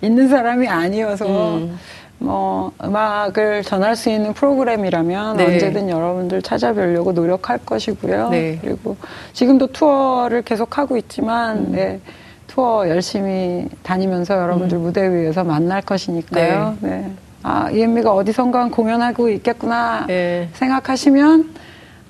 [0.00, 1.76] 있는 사람이 아니어서 음.
[2.18, 5.46] 뭐 음악을 전할 수 있는 프로그램이라면 네.
[5.46, 8.28] 언제든 여러분들 찾아뵈려고 노력할 것이고요.
[8.28, 8.60] 네.
[8.62, 8.96] 그리고
[9.32, 11.72] 지금도 투어를 계속 하고 있지만 음.
[11.72, 12.00] 네.
[12.46, 14.82] 투어 열심히 다니면서 여러분들 음.
[14.82, 16.76] 무대 위에서 만날 것이니까요.
[16.80, 17.10] 네.
[17.46, 17.52] 네.
[17.52, 20.48] 아, 이은미가 어디선가 공연하고 있겠구나 네.
[20.54, 21.54] 생각하시면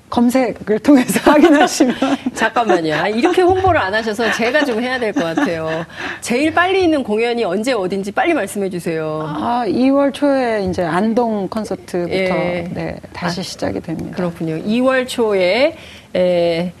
[0.09, 1.95] 검색을 통해서 확인하시면
[2.33, 2.95] 잠깐만요.
[2.95, 5.85] 아, 이렇게 홍보를 안 하셔서 제가 좀 해야 될 것 같아요.
[6.21, 9.23] 제일 빨리 있는 공연이 언제 어딘지 빨리 말씀해 주세요.
[9.27, 12.69] 아, 2월 초에 이제 안동 콘서트부터 예.
[12.73, 14.15] 네, 다시 아, 시작이 됩니다.
[14.15, 14.55] 그렇군요.
[14.63, 15.75] 2월 초에
[16.15, 16.71] 에,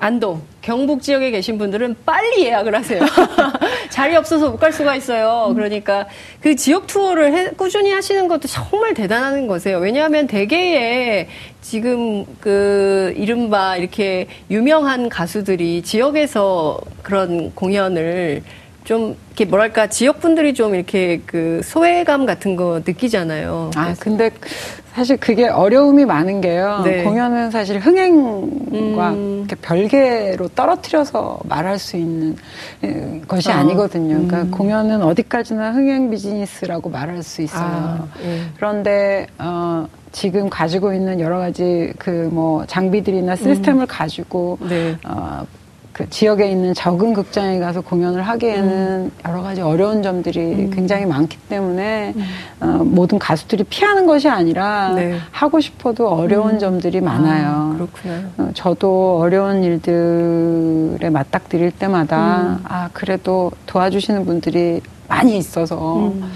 [0.00, 3.00] 안동, 경북 지역에 계신 분들은 빨리 예약을 하세요.
[3.96, 5.52] 자리 없어서 못 갈 수가 있어요.
[5.54, 6.06] 그러니까
[6.42, 9.78] 그 지역 투어를 해, 꾸준히 하시는 것도 정말 대단한 거세요.
[9.78, 11.28] 왜냐하면 대개의
[11.62, 18.42] 지금 그 이른바 이렇게 유명한 가수들이 지역에서 그런 공연을
[18.86, 23.72] 좀 이렇게 뭐랄까 지역 분들이 좀 이렇게 그 소외감 같은 거 느끼잖아요.
[23.74, 24.30] 아 근데
[24.94, 26.82] 사실 그게 어려움이 많은 게요.
[26.84, 27.02] 네.
[27.02, 29.46] 공연은 사실 흥행과 음.
[29.60, 32.36] 별개로 떨어뜨려서 말할 수 있는
[32.84, 33.54] 예, 것이 어.
[33.54, 34.14] 아니거든요.
[34.14, 34.50] 그러니까 음.
[34.52, 37.60] 공연은 어디까지나 흥행 비즈니스라고 말할 수 있어요.
[37.60, 38.40] 아, 예.
[38.56, 43.86] 그런데 어, 지금 가지고 있는 여러 가지 그 뭐 장비들이나 시스템을 음.
[43.88, 44.96] 가지고 네.
[45.04, 45.44] 어,
[45.96, 49.10] 그 지역에 있는 적은 극장에 가서 공연을 하기에는 음.
[49.26, 50.70] 여러 가지 어려운 점들이 음.
[50.70, 52.24] 굉장히 많기 때문에 음.
[52.60, 55.18] 어, 모든 가수들이 피하는 것이 아니라 네.
[55.30, 56.58] 하고 싶어도 어려운 음.
[56.58, 57.46] 점들이 많아요.
[57.48, 58.28] 아, 그렇구나.
[58.36, 62.58] 어, 저도 어려운 일들에 맞닥뜨릴 때마다 음.
[62.64, 66.30] 아 그래도 도와주시는 분들이 많이 있어서 음.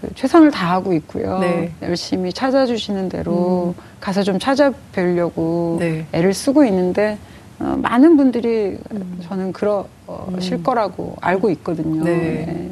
[0.00, 1.40] 그 최선을 다하고 있고요.
[1.40, 1.72] 네.
[1.82, 6.06] 열심히 찾아주시는 대로 가서 좀 찾아뵈려고 네.
[6.12, 7.18] 애를 쓰고 있는데
[7.60, 9.20] 어, 많은 분들이 음.
[9.22, 10.62] 저는 그러실 음.
[10.62, 12.02] 거라고 알고 있거든요.
[12.02, 12.16] 네.
[12.16, 12.70] 네.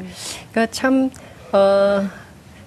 [0.51, 1.11] 그러니까 참
[1.51, 2.09] 어,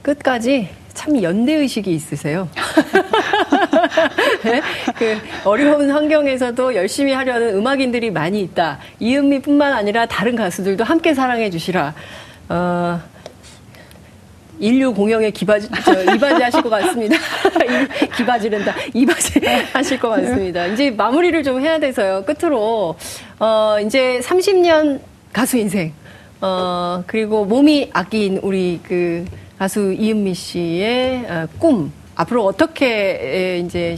[0.02, 2.48] 끝까지 참 연대 의식이 있으세요.
[4.44, 4.62] 네?
[4.96, 8.78] 그 어려운 환경에서도 열심히 하려는 음악인들이 많이 있다.
[9.00, 11.94] 이은미뿐만 아니라 다른 가수들도 함께 사랑해 주시라.
[12.50, 13.00] 어,
[14.58, 17.16] 인류 공영에 기바지, 저, 이바지 하실 것 같습니다.
[18.16, 18.74] 기바지른다.
[18.94, 19.40] 이바지
[19.72, 20.66] 하실 것 같습니다.
[20.66, 22.24] 이제 마무리를 좀 해야 돼서요.
[22.24, 22.96] 끝으로,
[23.38, 25.00] 어, 이제 30년
[25.32, 25.92] 가수 인생,
[26.40, 29.24] 어, 그리고 몸이 아낀 우리 그
[29.58, 33.96] 가수 이은미 씨의 어, 꿈, 앞으로 어떻게 이제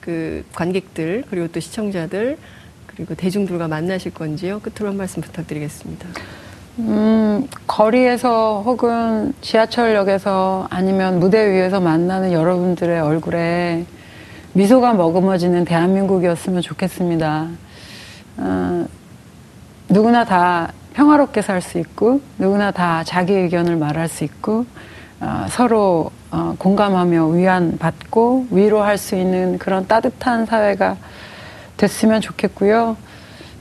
[0.00, 2.36] 그 관객들, 그리고 또 시청자들,
[2.86, 4.60] 그리고 대중들과 만나실 건지요.
[4.60, 6.08] 끝으로 한 말씀 부탁드리겠습니다.
[6.78, 13.84] 음, 거리에서 혹은 지하철역에서 아니면 무대 위에서 만나는 여러분들의 얼굴에
[14.54, 17.48] 미소가 머금어지는 대한민국이었으면 좋겠습니다.
[18.38, 18.86] 어,
[19.88, 24.64] 누구나 다 평화롭게 살 수 있고, 누구나 다 자기 의견을 말할 수 있고,
[25.20, 30.96] 어, 서로 어, 공감하며 위안받고 위로할 수 있는 그런 따뜻한 사회가
[31.76, 32.96] 됐으면 좋겠고요.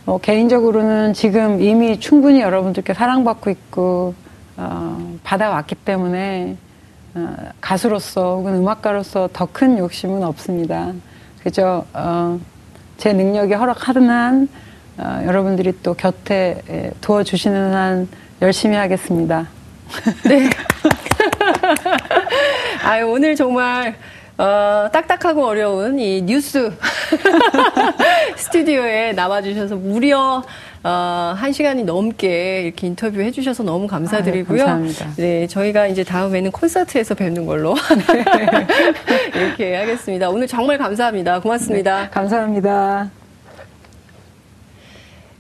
[0.06, 4.14] 뭐 개인적으로는 지금 이미 충분히 여러분들께 사랑받고 있고
[4.58, 6.58] 어, 받아왔기 때문에
[7.16, 10.92] 어, 가수로서 혹은 음악가로서 더 큰 욕심은 없습니다.
[11.42, 12.40] 그저 어,
[12.98, 14.50] 제 능력이 허락하는 한
[14.98, 18.08] 어, 여러분들이 또 곁에 도와주시는 한
[18.42, 19.48] 열심히 하겠습니다.
[20.26, 20.50] 네.
[22.84, 23.96] 아 오늘 정말
[24.38, 26.72] 어, 딱딱하고 어려운 이 뉴스
[28.36, 30.44] 스튜디오에 남아주셔서 무려
[30.84, 34.64] 어, 한 시간이 넘게 이렇게 인터뷰 해주셔서 너무 감사드리고요.
[34.64, 35.14] 아유, 감사합니다.
[35.18, 37.76] 네, 저희가 이제 다음에는 콘서트에서 뵙는 걸로
[39.36, 40.30] 이렇게 하겠습니다.
[40.30, 41.40] 오늘 정말 감사합니다.
[41.40, 42.04] 고맙습니다.
[42.04, 43.12] 네, 감사합니다.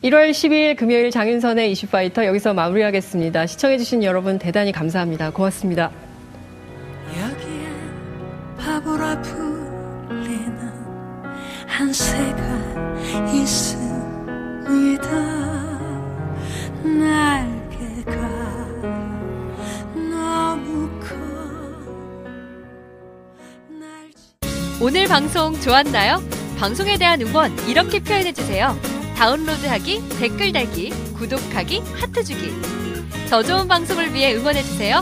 [0.03, 3.47] 1월 10일 금요일 장윤선의 이슈파이터 여기서 마무리하겠습니다.
[3.47, 5.31] 시청해주신 여러분 대단히 감사합니다.
[5.31, 5.91] 고맙습니다.
[8.63, 10.57] 바보라 불리는
[11.67, 12.41] 한새가
[13.33, 15.03] 있습니다.
[16.83, 18.13] 날개가
[19.93, 21.07] 너무 커.
[24.81, 26.23] 오늘 방송 좋았나요?
[26.57, 28.77] 방송에 대한 응원 이렇게 표현해주세요.
[29.17, 32.53] 다운로드하기, 댓글 달기, 구독하기, 하트 주기.
[33.29, 35.01] 더 좋은 방송을 위해 응원해주세요.